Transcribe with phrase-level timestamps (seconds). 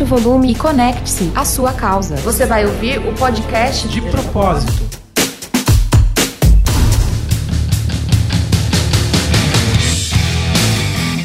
[0.00, 2.16] aumente o volume e conecte-se à sua causa.
[2.16, 5.00] Você vai ouvir o podcast De propósito.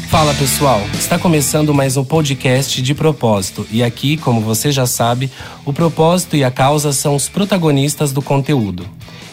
[0.08, 5.30] Fala pessoal, está começando mais um podcast de propósito e aqui, como você já sabe,
[5.64, 8.86] o propósito e a causa são os protagonistas do conteúdo.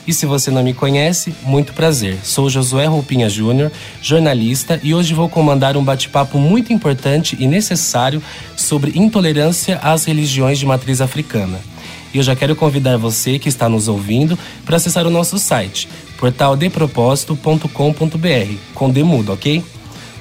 [0.06, 2.20] E se você não me conhece, muito prazer.
[2.23, 8.22] Sou Josué Roupinha Júnior, jornalista, e hoje vou comandar um bate-papo muito importante e necessário
[8.58, 11.58] sobre intolerância às religiões de matriz africana.
[12.13, 15.88] E eu já quero convidar você que está nos ouvindo para acessar o nosso site,
[16.18, 19.63] portaldepropósito.com.br, com demudo, ok?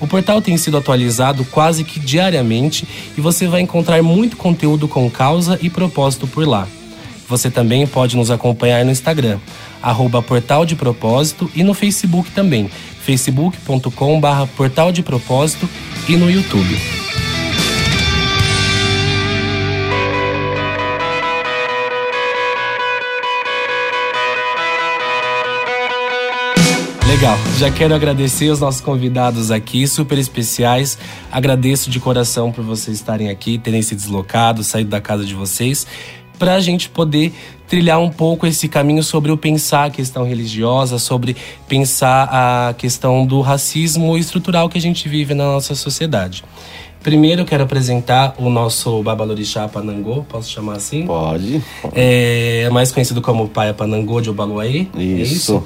[0.00, 2.86] O portal tem sido atualizado quase que diariamente
[3.16, 6.68] e você vai encontrar muito conteúdo com causa e propósito por lá.
[7.32, 9.38] Você também pode nos acompanhar no Instagram,
[9.82, 15.66] arroba Portal de Propósito e no Facebook também, facebook.com barra Portal de Propósito
[16.06, 16.76] e no YouTube.
[27.08, 30.98] Legal, já quero agradecer os nossos convidados aqui, super especiais.
[31.30, 35.86] Agradeço de coração por vocês estarem aqui, terem se deslocado, saído da casa de vocês,
[36.42, 37.32] para a gente poder
[37.68, 41.36] trilhar um pouco esse caminho sobre o pensar a questão religiosa, sobre
[41.68, 46.42] pensar a questão do racismo estrutural que a gente vive na nossa sociedade.
[47.00, 51.06] Primeiro eu quero apresentar o nosso Babalorixá Panangô, posso chamar assim?
[51.06, 51.62] Pode.
[51.94, 54.88] É mais conhecido como Pai Panangô de Obaluaê.
[54.98, 55.62] É Isso.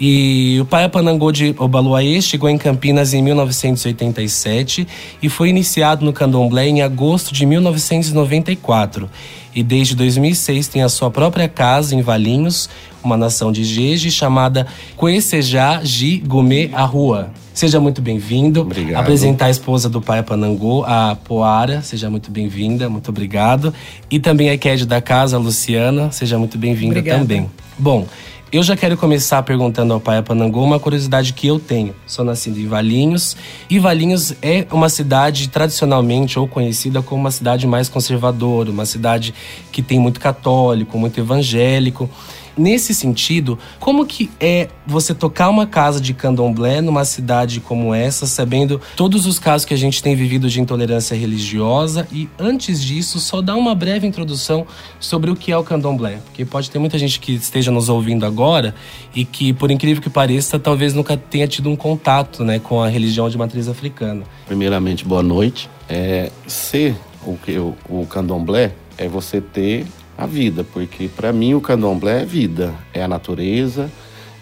[0.00, 4.88] E o Pai Panangô de Obaluaê chegou em Campinas em 1987
[5.22, 9.10] e foi iniciado no candomblé em agosto de 1994.
[9.54, 12.70] E desde 2006 tem a sua própria casa em Valinhos,
[13.02, 17.30] uma nação de Jeje chamada Coecejá Ji Gomê Arrua.
[17.52, 18.62] Seja muito bem-vindo.
[18.62, 19.02] Obrigado.
[19.02, 21.82] Apresentar a esposa do Pai Panangô, a Poara.
[21.82, 23.74] Seja muito bem-vinda, muito obrigado.
[24.10, 26.10] E também a Ked da casa, a Luciana.
[26.10, 27.50] Seja muito bem-vinda também.
[27.78, 28.06] Bom,
[28.52, 31.94] eu já quero começar perguntando ao Pai Panangô uma curiosidade que eu tenho.
[32.04, 33.36] Sou nascido em Valinhos
[33.68, 39.32] e Valinhos é uma cidade tradicionalmente ou conhecida como uma cidade mais conservadora, uma cidade
[39.70, 42.10] que tem muito católico, muito evangélico.
[42.56, 48.26] Nesse sentido, como que é você tocar uma casa de candomblé numa cidade como essa,
[48.26, 53.18] sabendo todos os casos que a gente tem vivido de intolerância religiosa e antes disso,
[53.18, 54.66] só dar uma breve introdução
[54.98, 58.26] sobre o que é o candomblé, porque pode ter muita gente que esteja nos ouvindo
[58.26, 58.74] agora
[59.14, 62.88] e que, por incrível que pareça, talvez nunca tenha tido um contato, né, com a
[62.88, 64.22] religião de matriz africana.
[64.46, 65.68] Primeiramente, boa noite.
[65.88, 69.86] É, ser o que o, o candomblé é você ter
[70.20, 73.90] a vida, porque para mim o candomblé é vida, é a natureza,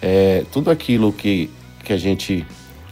[0.03, 1.49] é tudo aquilo que,
[1.85, 2.45] que a gente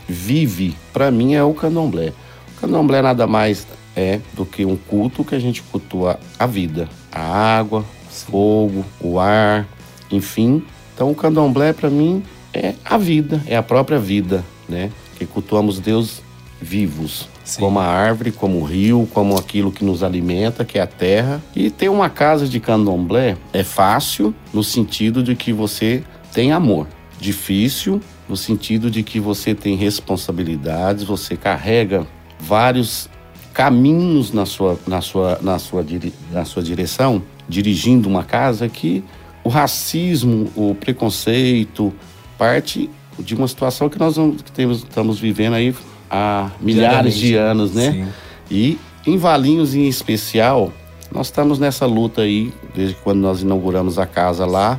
[0.08, 2.12] vive, para mim é o candomblé.
[2.56, 3.66] O candomblé nada mais
[3.96, 7.20] é do que um culto que a gente cultua a vida, a
[7.58, 9.66] água, fogo, o ar,
[10.08, 10.62] enfim.
[10.94, 12.22] Então o candomblé para mim
[12.54, 14.92] é a vida, é a própria vida, né?
[15.18, 16.22] Que cultuamos Deus
[16.62, 17.60] vivos, Sim.
[17.60, 21.40] como a árvore, como o rio, como aquilo que nos alimenta, que é a terra.
[21.54, 26.02] E ter uma casa de candomblé é fácil no sentido de que você
[26.32, 26.88] tem amor.
[27.20, 32.06] Difícil no sentido de que você tem responsabilidades, você carrega
[32.40, 33.08] vários
[33.54, 35.86] caminhos na sua, na sua, na sua,
[36.32, 39.04] na sua direção, dirigindo uma casa que
[39.44, 41.94] o racismo, o preconceito,
[42.36, 45.72] parte de uma situação que nós estamos vivendo aí
[46.10, 47.72] há milhares de Diariamente.
[47.72, 47.92] anos, né?
[47.92, 48.08] Sim.
[48.50, 50.72] E em Valinhos em especial,
[51.12, 54.78] nós estamos nessa luta aí, desde quando nós inauguramos a casa lá,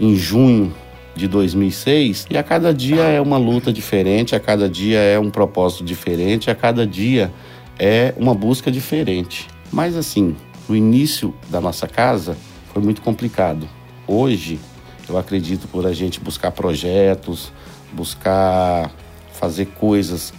[0.00, 0.74] em junho
[1.14, 5.30] de 2006, e a cada dia é uma luta diferente, a cada dia é um
[5.30, 7.32] propósito diferente, a cada dia
[7.78, 9.48] é uma busca diferente.
[9.72, 10.36] Mas assim,
[10.68, 12.36] no início da nossa casa
[12.72, 13.68] foi muito complicado.
[14.06, 14.60] Hoje,
[15.08, 17.52] eu acredito por a gente buscar projetos,
[17.92, 18.90] buscar
[19.32, 20.32] fazer coisas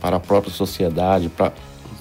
[0.00, 1.52] para a própria sociedade, para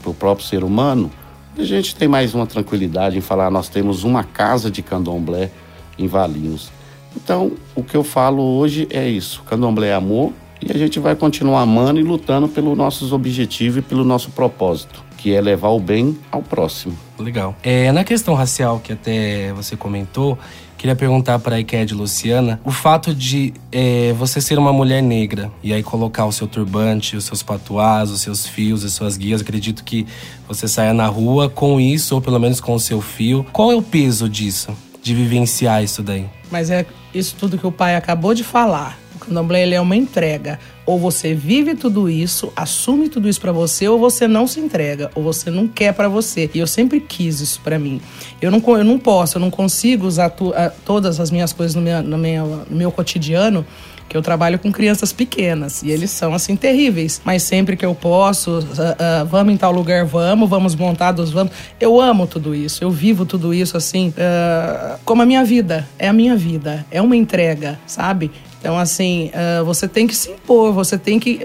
[0.05, 1.11] o próprio ser humano,
[1.57, 5.51] a gente tem mais uma tranquilidade em falar, nós temos uma casa de candomblé
[5.97, 6.71] em Valinhos.
[7.15, 10.31] Então, o que eu falo hoje é isso, candomblé é amor
[10.61, 15.03] e a gente vai continuar amando e lutando pelos nossos objetivos e pelo nosso propósito,
[15.17, 16.97] que é levar o bem ao próximo.
[17.17, 17.55] Legal.
[17.63, 20.37] É, na questão racial que até você comentou,
[20.79, 25.51] queria perguntar para a Iked Luciana o fato de é, você ser uma mulher negra
[25.61, 29.41] e aí colocar o seu turbante, os seus patuás, os seus fios, as suas guias.
[29.41, 30.07] Acredito que
[30.47, 33.45] você saia na rua com isso ou pelo menos com o seu fio.
[33.51, 34.69] Qual é o peso disso?
[35.03, 36.25] De vivenciar isso daí?
[36.49, 38.97] Mas é isso tudo que o pai acabou de falar.
[39.15, 40.57] O candomblé é uma entrega.
[40.89, 45.11] Ou você vive tudo isso, assume tudo isso para você, ou você não se entrega,
[45.13, 46.49] ou você não quer para você.
[46.51, 48.01] E eu sempre quis isso para mim.
[48.41, 51.75] Eu não, eu não posso, eu não consigo usar tu, a, todas as minhas coisas
[51.75, 53.63] no meu, no meu, no meu cotidiano
[54.09, 57.21] que eu trabalho com crianças pequenas e eles são assim terríveis.
[57.23, 61.53] Mas sempre que eu posso, uh, uh, vamos em tal lugar, vamos, vamos montados, vamos.
[61.79, 65.87] Eu amo tudo isso, eu vivo tudo isso assim, uh, como a minha vida.
[65.99, 68.31] É a minha vida, é uma entrega, sabe?
[68.59, 69.31] Então, assim,
[69.65, 71.39] você tem que se impor, você tem que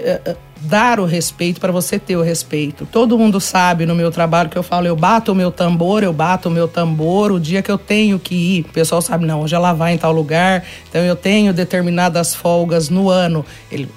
[0.65, 2.87] dar o respeito para você ter o respeito.
[2.91, 6.11] Todo mundo sabe no meu trabalho que eu falo, eu bato o meu tambor, eu
[6.11, 8.61] bato o meu tambor o dia que eu tenho que ir.
[8.61, 12.89] O pessoal sabe, não, hoje ela vai em tal lugar, então eu tenho determinadas folgas
[12.89, 13.45] no ano.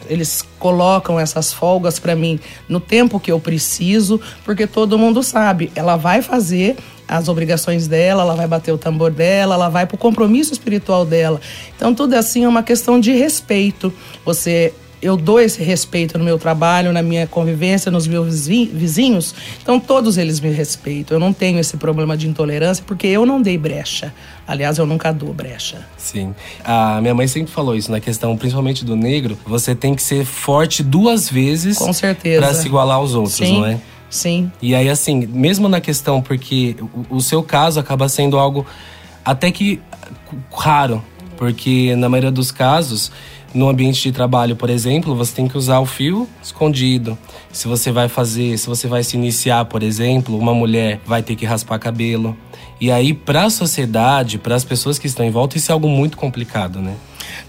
[0.09, 2.38] Eles colocam essas folgas para mim
[2.69, 6.76] no tempo que eu preciso, porque todo mundo sabe, ela vai fazer
[7.09, 11.06] as obrigações dela, ela vai bater o tambor dela, ela vai para o compromisso espiritual
[11.06, 11.41] dela.
[11.75, 13.91] Então tudo assim é uma questão de respeito.
[14.26, 19.79] Você eu dou esse respeito no meu trabalho, na minha convivência, nos meus vizinhos, então
[19.79, 21.17] todos eles me respeitam.
[21.17, 24.12] Eu não tenho esse problema de intolerância porque eu não dei brecha.
[24.47, 25.87] Aliás, eu nunca dou brecha.
[25.97, 26.35] Sim.
[26.65, 30.25] A minha mãe sempre falou isso na questão, principalmente do negro, você tem que ser
[30.25, 31.79] forte duas vezes.
[31.79, 32.41] Com certeza.
[32.41, 33.59] Para se igualar aos outros, Sim.
[33.59, 33.79] não é?
[34.11, 34.51] Sim.
[34.61, 36.77] E aí, assim, mesmo na questão, porque
[37.11, 38.67] o, o seu caso acaba sendo algo
[39.25, 39.81] até que
[40.51, 41.05] raro,
[41.37, 43.12] porque na maioria dos casos
[43.55, 47.17] no ambiente de trabalho, por exemplo, você tem que usar o fio escondido.
[47.50, 51.35] Se você vai fazer, se você vai se iniciar, por exemplo, uma mulher vai ter
[51.35, 52.37] que raspar cabelo.
[52.81, 55.89] E aí, para a sociedade, para as pessoas que estão em volta, isso é algo
[55.89, 56.95] muito complicado, né?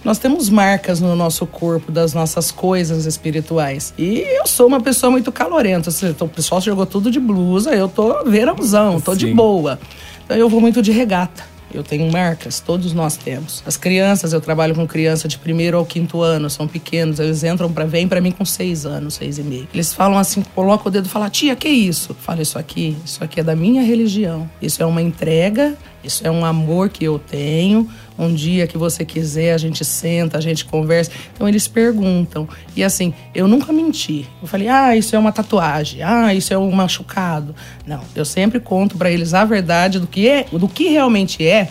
[0.03, 3.93] Nós temos marcas no nosso corpo das nossas coisas espirituais.
[3.97, 5.89] E eu sou uma pessoa muito calorenta.
[6.21, 9.17] O pessoal jogou tudo de blusa, eu tô verãozão, tô Sim.
[9.17, 9.79] de boa.
[10.23, 11.43] Então eu vou muito de regata.
[11.73, 13.63] Eu tenho marcas, todos nós temos.
[13.65, 17.71] As crianças, eu trabalho com criança de primeiro ao quinto ano, são pequenos, eles entram
[17.71, 19.67] para vem para mim com seis anos, seis e meio.
[19.73, 22.15] Eles falam assim, colocam o dedo e falam, tia, que isso?
[22.19, 24.49] Fala isso aqui, isso aqui é da minha religião.
[24.61, 27.89] Isso é uma entrega, isso é um amor que eu tenho.
[28.19, 31.11] Um dia que você quiser, a gente senta, a gente conversa.
[31.33, 32.47] Então eles perguntam.
[32.75, 34.27] E assim, eu nunca menti.
[34.41, 37.55] Eu falei, ah, isso é uma tatuagem, ah, isso é um machucado.
[37.87, 41.69] Não, eu sempre conto para eles a verdade do que é, do que realmente é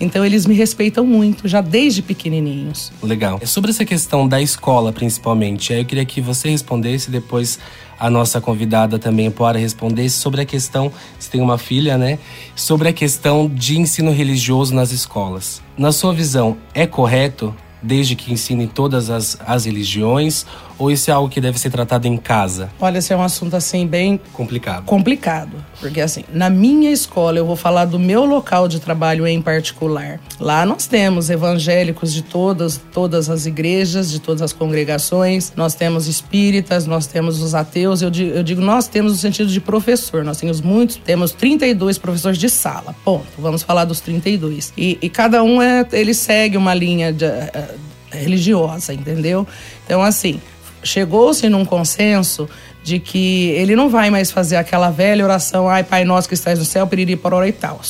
[0.00, 2.92] então eles me respeitam muito, já desde pequenininhos.
[3.02, 3.40] Legal.
[3.44, 7.58] Sobre essa questão da escola, principalmente, eu queria que você respondesse depois
[7.98, 12.18] a nossa convidada também pode responder sobre a questão, se tem uma filha, né?
[12.54, 15.60] Sobre a questão de ensino religioso nas escolas.
[15.76, 20.46] Na sua visão, é correto desde que ensine todas as, as religiões?
[20.78, 22.70] Ou isso é algo que deve ser tratado em casa?
[22.80, 24.84] Olha, esse é um assunto assim bem complicado.
[24.84, 29.42] Complicado, porque assim, na minha escola, eu vou falar do meu local de trabalho em
[29.42, 30.20] particular.
[30.38, 35.52] Lá nós temos evangélicos de todas, todas as igrejas, de todas as congregações.
[35.56, 38.00] Nós temos espíritas, nós temos os ateus.
[38.00, 40.24] Eu digo, eu digo nós temos no sentido de professor.
[40.24, 42.94] Nós temos muitos, temos 32 professores de sala.
[43.04, 43.26] Ponto.
[43.38, 44.72] Vamos falar dos 32.
[44.76, 47.78] E, e cada um é, ele segue uma linha de, uh,
[48.10, 49.46] religiosa, entendeu?
[49.84, 50.40] Então assim,
[50.82, 52.48] chegou-se num consenso
[52.82, 56.58] de que ele não vai mais fazer aquela velha oração, ai Pai Nosso que estás
[56.58, 57.80] no céu, piriri pororó e tal.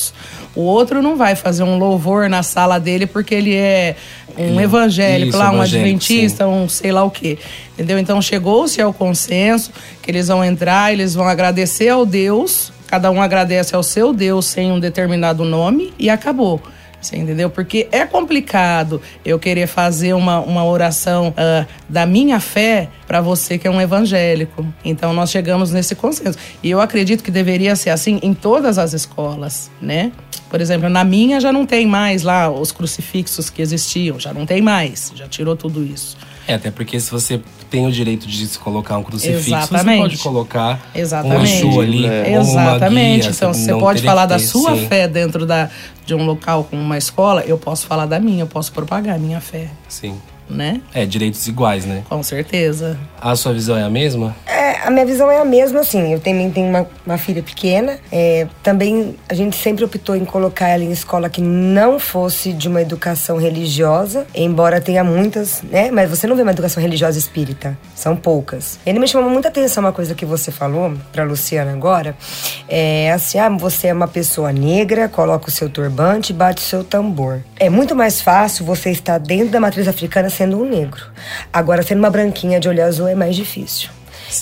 [0.56, 3.94] O outro não vai fazer um louvor na sala dele porque ele é
[4.36, 6.50] um evangélico Isso, lá, um adventista, sim.
[6.50, 7.38] um sei lá o quê.
[7.74, 7.98] Entendeu?
[7.98, 9.70] Então chegou-se ao consenso
[10.02, 14.46] que eles vão entrar, eles vão agradecer ao Deus, cada um agradece ao seu Deus
[14.46, 16.60] sem um determinado nome e acabou.
[17.00, 17.48] Você entendeu?
[17.48, 23.56] Porque é complicado eu querer fazer uma, uma oração uh, da minha fé para você
[23.56, 24.66] que é um evangélico.
[24.84, 26.38] Então nós chegamos nesse consenso.
[26.62, 30.12] E eu acredito que deveria ser assim em todas as escolas, né?
[30.50, 34.46] Por exemplo, na minha já não tem mais lá os crucifixos que existiam, já não
[34.46, 36.16] tem mais, já tirou tudo isso.
[36.46, 37.40] É, até porque se você
[37.70, 39.96] tem o direito de se colocar um crucifixo, Exatamente.
[39.96, 41.64] você pode colocar Exatamente.
[41.64, 42.06] um Exu ali.
[42.06, 42.34] É.
[42.34, 43.20] Exatamente.
[43.20, 44.86] Guia, então, você pode falar da sua sim.
[44.86, 45.70] fé dentro da,
[46.04, 49.18] de um local como uma escola, eu posso falar da minha, eu posso propagar a
[49.18, 49.68] minha fé.
[49.88, 50.80] Sim né?
[50.94, 52.02] É, direitos iguais, né?
[52.08, 52.98] Com certeza.
[53.20, 54.34] A sua visão é a mesma?
[54.46, 56.12] É, a minha visão é a mesma, assim.
[56.12, 57.98] Eu também tenho uma, uma filha pequena.
[58.10, 62.68] É, também a gente sempre optou em colocar ela em escola que não fosse de
[62.68, 65.90] uma educação religiosa, embora tenha muitas, né?
[65.90, 67.76] Mas você não vê uma educação religiosa espírita.
[67.94, 68.78] São poucas.
[68.86, 72.16] Ele me chamou muita atenção uma coisa que você falou pra Luciana agora.
[72.68, 76.64] É assim, ah, você é uma pessoa negra, coloca o seu turbante e bate o
[76.64, 77.40] seu tambor.
[77.58, 81.04] É muito mais fácil você estar dentro da matriz africana sendo um negro.
[81.52, 83.90] Agora, sendo uma branquinha de olho azul é mais difícil.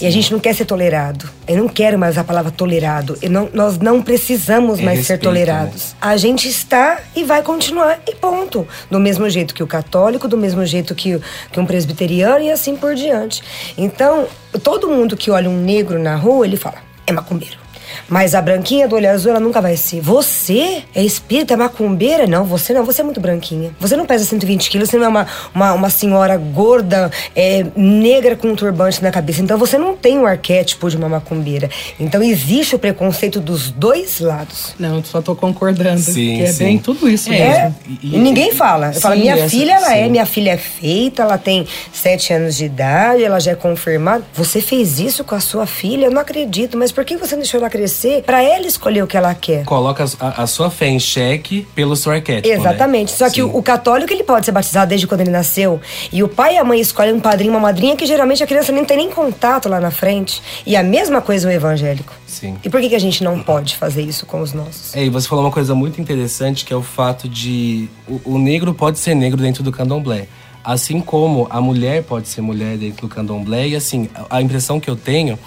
[0.01, 1.29] E a gente não quer ser tolerado.
[1.47, 3.17] Eu não quero mais a palavra tolerado.
[3.31, 5.95] Não, nós não precisamos É mais ser respeito, tolerados.
[6.01, 8.67] A gente está e vai continuar, e ponto.
[8.91, 11.21] Do mesmo jeito que o católico, do mesmo jeito que,
[11.53, 13.43] que um presbiteriano e assim por diante.
[13.79, 14.27] Então,
[14.63, 17.66] todo mundo que olha um negro na rua, ele fala, é macumbeiro.
[18.09, 20.01] Mas a branquinha do olho azul, ela nunca vai ser.
[20.01, 22.27] Você é espírita, é macumbeira?
[22.27, 22.85] Não, você não.
[22.85, 23.71] Você é muito branquinha.
[23.81, 28.37] Você não pesa 120 quilos, você não é uma, uma, uma senhora gorda, é, negra
[28.37, 29.43] com um turbante na cabeça.
[29.43, 31.69] Então você não tem o arquétipo de uma macumbeira.
[31.99, 34.75] Então existe o preconceito dos dois lados.
[34.79, 36.01] Não, eu só tô concordando.
[36.01, 36.65] Sim, que é sim.
[36.65, 37.39] bem tudo isso É.
[37.65, 37.75] mesmo.
[38.03, 38.93] E, E- ninguém fala.
[38.95, 40.11] Eu falo, Sim, minha essa- filha, ela é, sim.
[40.11, 44.25] minha filha é feita, ela tem sete anos de idade, ela já é confirmada.
[44.35, 46.07] Você fez isso com a sua filha?
[46.07, 46.77] Eu não acredito.
[46.77, 48.23] Mas por que você não deixou ela crescer?
[48.23, 49.65] Pra ela escolher o que ela quer.
[49.65, 52.49] Coloca a, a sua fé em xeque pelo seu arquétipo.
[52.49, 52.55] né?
[52.55, 53.13] Exatamente.
[53.13, 55.81] Só que o, o católico ele pode ser batizado desde quando ele nasceu.
[56.13, 58.73] E o pai e a mãe escolhem um padrinho, uma madrinha, que geralmente a criança
[58.73, 60.43] nem tem nem contato lá na frente.
[60.65, 62.13] E a mesma coisa o evangélico.
[62.27, 62.57] Sim.
[62.65, 64.95] E por que, que a gente não pode fazer isso com os nossos?
[64.97, 68.39] É, e você falou uma coisa muito interessante que é o fato de o, o
[68.39, 70.29] negro pode ser negro dentro do candomblé.
[70.65, 73.69] Assim como a mulher pode ser mulher dentro do candomblé.
[73.69, 75.39] E assim, a impressão que eu tenho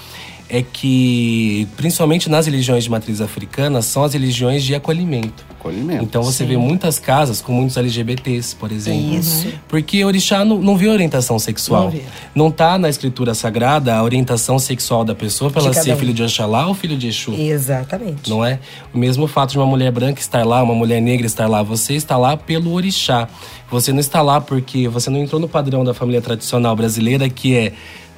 [0.50, 5.46] é que, principalmente nas religiões de matriz africana, são as religiões de acolhimento.
[5.60, 6.04] Acolhimento.
[6.04, 9.20] Então você vê muitas casas com muitos LGBTs, por exemplo.
[9.20, 9.48] Isso.
[9.68, 11.84] Porque orixá não, não vê orientação sexual.
[11.84, 12.02] Não vê.
[12.34, 15.98] Não tá na escritura sagrada a orientação sexual da pessoa pra De ela ser um.
[15.98, 17.34] filho de Oxalá ou filho de Exu.
[17.34, 18.30] Exatamente.
[18.30, 18.60] Não é?
[18.94, 21.62] O mesmo fato de uma mulher branca estar lá, uma mulher negra estar lá.
[21.62, 23.28] Você está lá pelo orixá.
[23.70, 27.56] Você não está lá porque você não entrou no padrão da família tradicional brasileira, que
[27.56, 27.74] é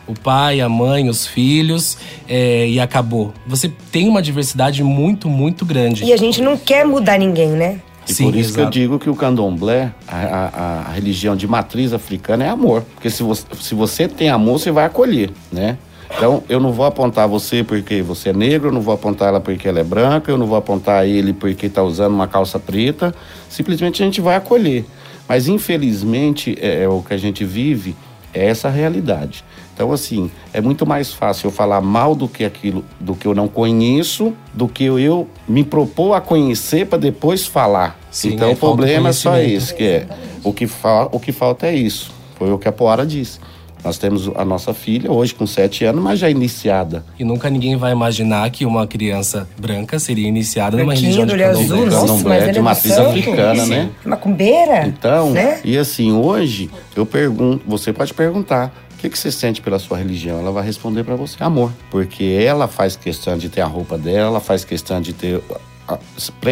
[0.08, 3.34] o pai, a mãe, os filhos é, e acabou.
[3.48, 6.04] Você tem uma diversidade muito, muito grande.
[6.04, 7.80] E a gente não quer mudar ninguém, né?
[8.08, 8.74] E Sim, por isso que eu exato.
[8.80, 12.84] digo que o candomblé, a, a- a religião de matriz africana é amor.
[12.96, 15.78] Porque se você, se você tem amor, você vai acolher, né?
[16.18, 19.40] Então, eu não vou apontar você porque você é negro, eu não vou apontar ela
[19.40, 23.16] porque ela é branca, eu não vou apontar ele porque está usando uma calça preta.
[23.48, 24.84] Simplesmente a gente vai acolher.
[25.30, 27.96] Mas, infelizmente, é, é o que a gente vive,
[28.34, 29.44] é essa realidade.
[29.74, 33.34] Então, assim, é muito mais fácil eu falar mal do que aquilo, do que eu
[33.34, 38.00] não conheço, do que eu, eu me propor a conhecer para depois falar.
[38.12, 40.08] Sim, então, aí o problema é só esse, que é
[40.44, 40.70] o que,
[41.12, 42.12] o que falta é isso.
[42.36, 43.40] Foi o que a Poara disse.
[43.84, 47.04] Nós temos a nossa filha hoje com sete anos, mas já iniciada.
[47.18, 52.40] E nunca ninguém vai imaginar que uma criança branca seria iniciada numa religião de candomblé.
[52.46, 53.90] mas de é matriz africana, né?
[54.06, 54.86] Macumbeira?
[54.86, 55.60] Então, Né?
[55.64, 59.98] e assim, hoje eu pergunto, você pode perguntar, o que, que você sente pela sua
[59.98, 60.40] religião?
[60.40, 61.72] Ela vai responder para você, amor.
[61.90, 65.42] Porque ela faz questão de ter a roupa dela, ela faz questão de ter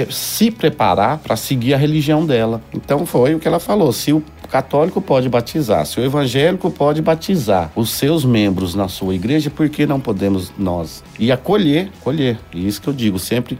[0.09, 2.61] se preparar para seguir a religião dela.
[2.73, 3.93] Então foi o que ela falou.
[3.93, 9.15] Se o católico pode batizar, se o evangélico pode batizar os seus membros na sua
[9.15, 11.03] igreja, por que não podemos nós?
[11.19, 12.37] E acolher, acolher.
[12.53, 13.57] E isso que eu digo sempre.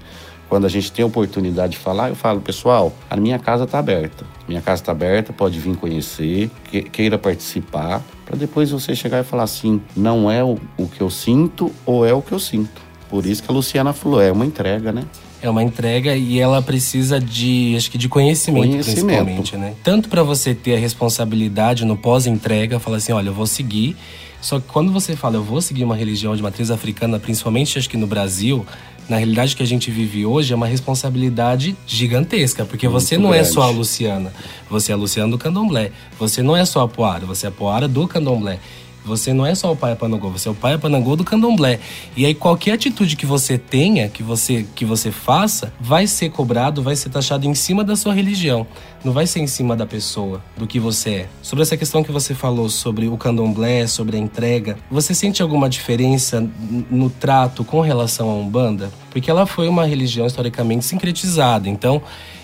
[0.50, 3.78] Quando a gente tem a oportunidade de falar, eu falo, pessoal, a minha casa está
[3.78, 4.26] aberta.
[4.48, 9.24] Minha casa está aberta, pode vir conhecer, que- queira participar, para depois você chegar e
[9.24, 10.58] falar assim: não é o
[10.92, 12.82] que eu sinto ou é o que eu sinto.
[13.08, 15.04] Por isso que a Luciana falou, é uma entrega, né?
[15.42, 19.06] É uma entrega e ela precisa de, acho que de conhecimento, Conhecimento.
[19.06, 19.74] principalmente, né?
[19.84, 23.96] Tanto para você ter a responsabilidade no pós-entrega, falar assim, olha, eu vou seguir.
[24.42, 27.90] Só que quando você fala, eu vou seguir uma religião de matriz africana, principalmente acho
[27.90, 28.66] que no Brasil,
[29.10, 33.40] na realidade que a gente vive hoje é uma responsabilidade gigantesca, porque você não é
[33.40, 33.54] grande.
[33.54, 34.32] só a Luciana,
[34.70, 35.92] você é a Luciana do Candomblé.
[36.18, 38.60] Você não é só a Poara, você é a Poara do Candomblé.
[39.06, 41.80] Você não é só o pai Panangô, você é o pai Panangô do candomblé.
[42.16, 46.82] E aí qualquer atitude que você tenha, que você que você faça, vai ser cobrado,
[46.84, 48.68] vai ser taxado em cima da sua religião.
[49.04, 51.30] Não vai ser em cima da pessoa, do que você é.
[51.42, 55.70] Sobre essa questão que você falou sobre o candomblé, sobre a entrega, você sente alguma
[55.70, 56.46] diferença
[56.92, 58.92] no trato com relação à Umbanda?
[59.10, 61.70] Porque ela foi uma religião historicamente sincretizada.
[61.70, 62.02] Então,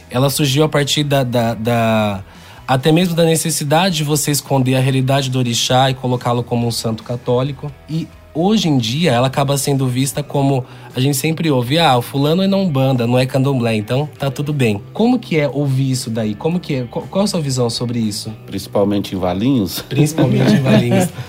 [0.09, 2.23] ela surgiu a partir da- da- da
[2.67, 6.71] até mesmo da necessidade de você esconder a realidade do orixá e colocá-lo como um
[6.71, 7.71] santo católico.
[7.89, 12.01] E hoje em dia ela acaba sendo vista como a gente sempre ouve, ah, o
[12.01, 14.81] fulano é não banda, não é candomblé, então tá tudo bem.
[14.93, 16.35] Como que é ouvir isso daí?
[16.35, 16.83] Como que é?
[16.83, 18.33] Qual, a sua visão sobre isso?
[18.45, 19.81] Principalmente em Valinhos.
[19.81, 21.09] Principalmente em Valinhos.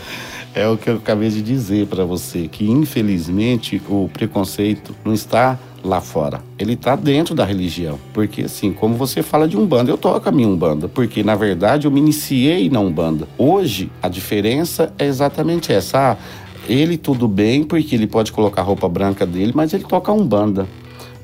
[0.56, 5.58] É o que eu acabei de dizer para você, que infelizmente o preconceito não está
[5.86, 6.40] lá fora.
[6.58, 7.98] Ele está dentro da religião.
[8.12, 11.86] Porque assim, como você fala de Umbanda, eu toco a minha Umbanda, porque na verdade
[11.86, 13.26] eu me iniciei na Umbanda.
[13.38, 16.12] Hoje a diferença é exatamente essa.
[16.12, 16.16] Ah,
[16.68, 20.66] ele tudo bem porque ele pode colocar a roupa branca dele, mas ele toca Umbanda.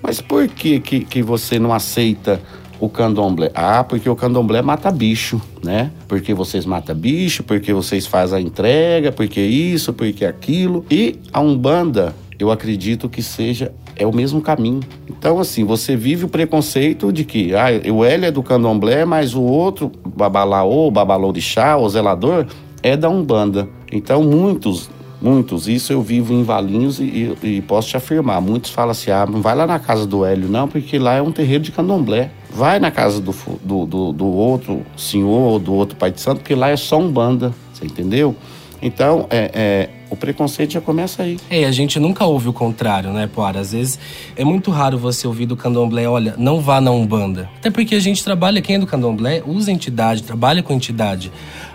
[0.03, 2.41] Mas por que, que, que você não aceita
[2.81, 3.51] o candomblé?
[3.55, 5.93] Ah, porque o candomblé mata bicho, né?
[6.09, 10.85] Porque vocês matam bicho, porque vocês fazem a entrega, porque isso, porque aquilo.
[10.91, 14.81] E a Umbanda, eu acredito que seja é o mesmo caminho.
[15.09, 19.35] Então, assim, você vive o preconceito de que ah, o L é do candomblé, mas
[19.35, 22.47] o outro, babalaô, babalorixá, o zelador,
[22.83, 23.69] é da Umbanda.
[23.91, 24.91] Então, muitos
[25.23, 25.69] Muitos.
[25.69, 28.41] Isso eu vivo em Valinhos e, e, posso te afirmar.
[28.41, 31.23] Muitos falam assim: ah, não vai lá na casa do Hélio, não, porque lá é
[31.23, 32.33] um terreiro de candomblé.
[32.51, 33.33] Vai na casa do,
[33.63, 37.09] do, do, do outro senhor do outro pai de santo, porque lá é só um
[37.09, 37.55] banda.
[37.73, 38.35] Você entendeu?
[38.83, 41.39] Então, é, é, o preconceito já começa aí.
[41.49, 43.61] É, a gente nunca ouve o contrário, né, Poara?
[43.61, 43.99] Às vezes
[44.37, 47.49] é muito raro você ouvir do candomblé, olha, não vá na Umbanda.
[47.59, 51.31] Até porque a gente trabalha, quem é do candomblé, usa entidade, trabalha com entidade.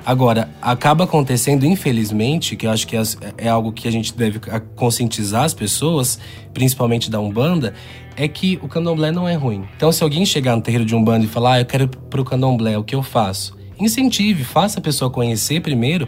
[0.06, 3.02] Agora, acaba acontecendo, infelizmente, que eu acho que é,
[3.38, 4.40] é algo que a gente deve
[4.76, 6.20] conscientizar as pessoas,
[6.54, 7.74] principalmente da Umbanda,
[8.18, 9.64] é que o candomblé não é ruim.
[9.78, 12.26] Então, se alguém chegar no terreiro de Umbanda e falar, ah, eu quero ir pro
[12.26, 13.56] candomblé, o que eu faço?
[13.80, 16.08] Incentive, faça a pessoa conhecer primeiro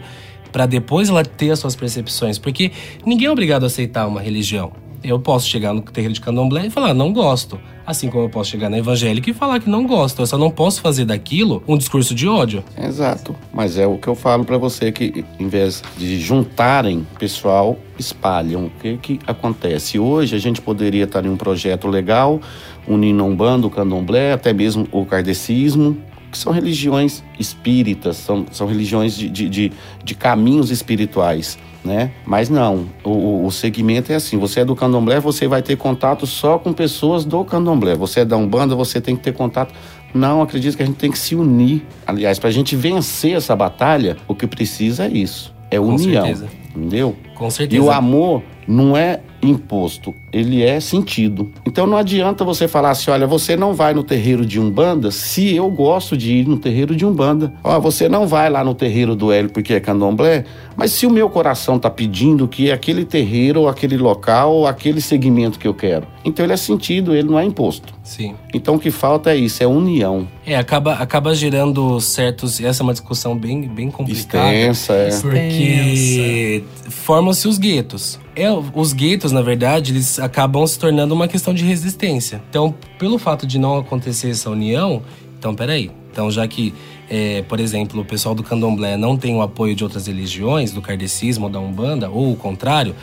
[0.52, 2.70] para depois ela ter as suas percepções, porque
[3.04, 4.72] ninguém é obrigado a aceitar uma religião.
[5.02, 7.58] Eu posso chegar no terreiro de candomblé e falar, não gosto.
[7.86, 10.20] Assim como eu posso chegar na evangélica e falar que não gosto.
[10.20, 12.62] Eu só não posso fazer daquilo um discurso de ódio.
[12.76, 13.34] Exato.
[13.52, 18.66] Mas é o que eu falo para você, que em vez de juntarem pessoal, espalham.
[18.66, 19.98] O que que acontece?
[19.98, 22.38] Hoje a gente poderia estar em um projeto legal,
[22.86, 25.96] unindo um bando, o candomblé, até mesmo o kardecismo,
[26.30, 29.72] que são religiões espíritas, são, são religiões de, de, de,
[30.04, 31.58] de caminhos espirituais.
[31.82, 32.10] Né?
[32.26, 36.26] Mas não, o, o segmento é assim: você é do candomblé, você vai ter contato
[36.26, 37.94] só com pessoas do candomblé.
[37.94, 39.72] Você é da Umbanda, você tem que ter contato.
[40.12, 41.86] Não, acredito que a gente tem que se unir.
[42.06, 46.26] Aliás, para a gente vencer essa batalha, o que precisa é isso: é com união.
[46.26, 46.48] Certeza.
[46.76, 47.16] Entendeu?
[47.34, 47.82] Com certeza.
[47.82, 51.50] E o amor não é imposto, ele é sentido.
[51.66, 55.54] Então não adianta você falar assim, olha, você não vai no terreiro de Umbanda se
[55.54, 57.52] eu gosto de ir no terreiro de Umbanda.
[57.62, 60.44] Ó, você não vai lá no terreiro do Hélio porque é candomblé,
[60.76, 64.66] mas se o meu coração tá pedindo que é aquele terreiro, ou aquele local, ou
[64.66, 66.06] aquele segmento que eu quero.
[66.24, 67.94] Então ele é sentido, ele não é imposto.
[68.02, 68.34] Sim.
[68.54, 70.26] Então o que falta é isso, é união.
[70.46, 72.60] É, acaba, acaba gerando certos.
[72.60, 74.52] Essa é uma discussão bem, bem complicada.
[74.52, 75.10] Extensa, é.
[75.20, 78.18] Porque formam-se os guetos.
[78.34, 82.42] É, os guetos, na verdade, eles acabam se tornando uma questão de resistência.
[82.48, 85.02] Então, pelo fato de não acontecer essa união,
[85.38, 85.90] então peraí.
[86.12, 86.74] Então, já que,
[87.08, 90.82] é, por exemplo, o pessoal do candomblé não tem o apoio de outras religiões, do
[90.82, 92.94] kardecismo ou da umbanda, ou o contrário,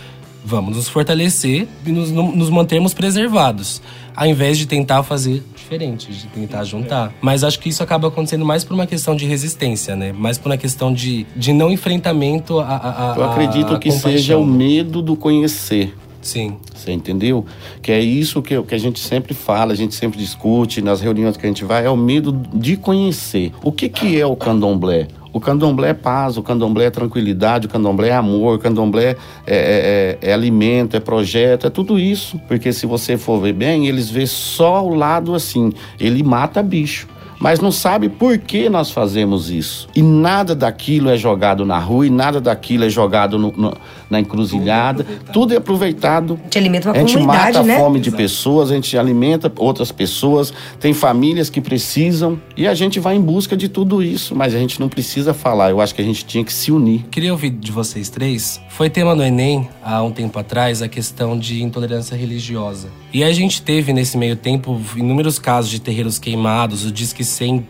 [0.44, 3.82] vamos nos fortalecer e nos, nos mantermos preservados,
[4.16, 7.14] ao invés de tentar fazer diferente, de tentar juntar.
[7.22, 10.14] Mas acho que isso acaba acontecendo mais por uma questão de resistência, né?
[10.14, 14.38] Mais por uma questão de, de não enfrentamento a, a Eu acredito a que seja
[14.38, 15.94] o medo do conhecer.
[16.28, 16.58] Sim.
[16.76, 17.46] Você entendeu?
[17.82, 21.38] Que é isso que, que a gente sempre fala, a gente sempre discute nas reuniões
[21.38, 23.54] que a gente vai, é o medo de conhecer.
[23.64, 25.08] O que, que é o candomblé?
[25.32, 29.56] O candomblé é paz, o candomblé é tranquilidade, o candomblé é amor, o candomblé é,
[29.56, 32.38] é, é, é, alimento, é projeto, é tudo isso.
[32.46, 37.08] Porque se você for ver bem, eles vê só o lado assim, ele mata bicho
[37.40, 39.88] mas não sabe por que nós fazemos isso.
[39.96, 43.78] E nada daquilo é jogado na rua, e nada daquilo é jogado no, no,
[44.10, 45.06] na encruzilhada.
[45.34, 46.40] Tudo é aproveitado.
[46.40, 47.76] A gente alimenta uma A gente mata né?
[47.76, 52.74] a fome de pessoas, a gente alimenta outras pessoas, tem famílias que precisam, e a
[52.74, 55.70] gente vai em busca de tudo isso, mas a gente não precisa falar.
[55.70, 57.06] Eu acho que a gente tinha que se unir.
[57.12, 58.60] Queria ouvir de vocês três.
[58.70, 62.90] Foi tema no Enem, há um tempo atrás, a questão de intolerância religiosa.
[63.14, 67.66] E a gente teve, nesse meio tempo, inúmeros casos de terreiros queimados, o Disque 100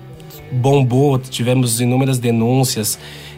[0.52, 2.98] bombou, tivemos inúmeras denúncias.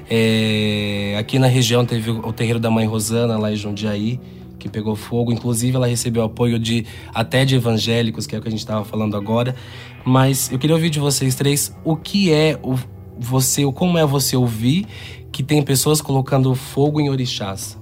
[0.09, 4.19] É, aqui na região teve o terreiro da Mãe Rosana, lá em Jundiaí,
[4.57, 5.31] que pegou fogo.
[5.31, 8.83] Inclusive, ela recebeu apoio de até de evangélicos, que é o que a gente estava
[8.83, 9.55] falando agora.
[10.03, 12.75] Mas eu queria ouvir de vocês três o que é o
[13.21, 14.87] você, como é você ouvir
[15.31, 17.77] que tem pessoas colocando fogo em orixás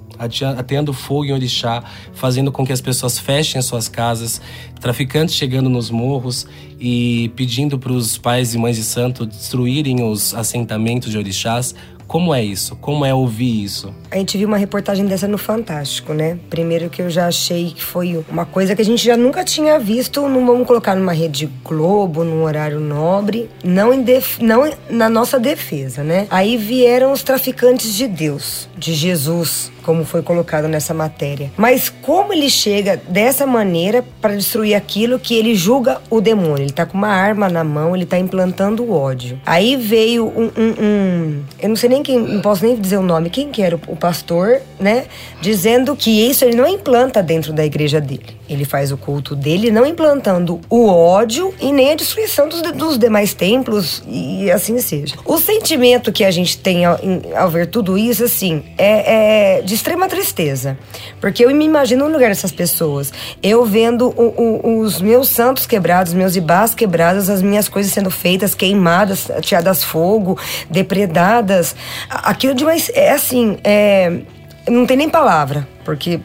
[0.57, 4.41] atendo fogo em orixá, fazendo com que as pessoas fechem suas casas,
[4.79, 6.47] traficantes chegando nos morros
[6.79, 11.75] e pedindo para os pais e mães de santo destruírem os assentamentos de orixás.
[12.07, 12.75] Como é isso?
[12.77, 13.93] Como é ouvir isso?
[14.09, 16.39] A gente viu uma reportagem dessa no Fantástico, né?
[16.49, 19.77] Primeiro que eu já achei que foi uma coisa que a gente já nunca tinha
[19.77, 24.39] visto, não vamos colocar numa rede Globo, num horário nobre, não, em def...
[24.39, 26.27] não na nossa defesa, né?
[26.29, 31.49] Aí vieram os traficantes de Deus, de Jesus, como foi colocado nessa matéria.
[31.55, 36.65] Mas como ele chega dessa maneira para destruir aquilo que ele julga o demônio?
[36.65, 39.39] Ele tá com uma arma na mão, ele tá implantando o ódio.
[39.45, 43.01] Aí veio um, um, um eu não sei nem quem, não posso nem dizer o
[43.01, 45.05] nome, quem que era o, o pastor né,
[45.39, 48.35] dizendo que isso ele não implanta dentro da igreja dele.
[48.49, 52.99] Ele faz o culto dele não implantando o ódio e nem a destruição dos, dos
[52.99, 55.15] demais templos e assim seja.
[55.23, 56.99] O sentimento que a gente tem ao,
[57.37, 60.77] ao ver tudo isso, assim, é, é, de extrema tristeza.
[61.21, 63.13] Porque eu me imagino no lugar dessas pessoas.
[63.41, 68.11] Eu vendo o, o, os meus santos quebrados, meus ibás quebrados, as minhas coisas sendo
[68.11, 70.37] feitas, queimadas, tiradas fogo,
[70.69, 71.75] depredadas.
[72.09, 72.89] Aquilo de mais.
[72.93, 74.19] É assim, é,
[74.67, 76.19] não tem nem palavra, porque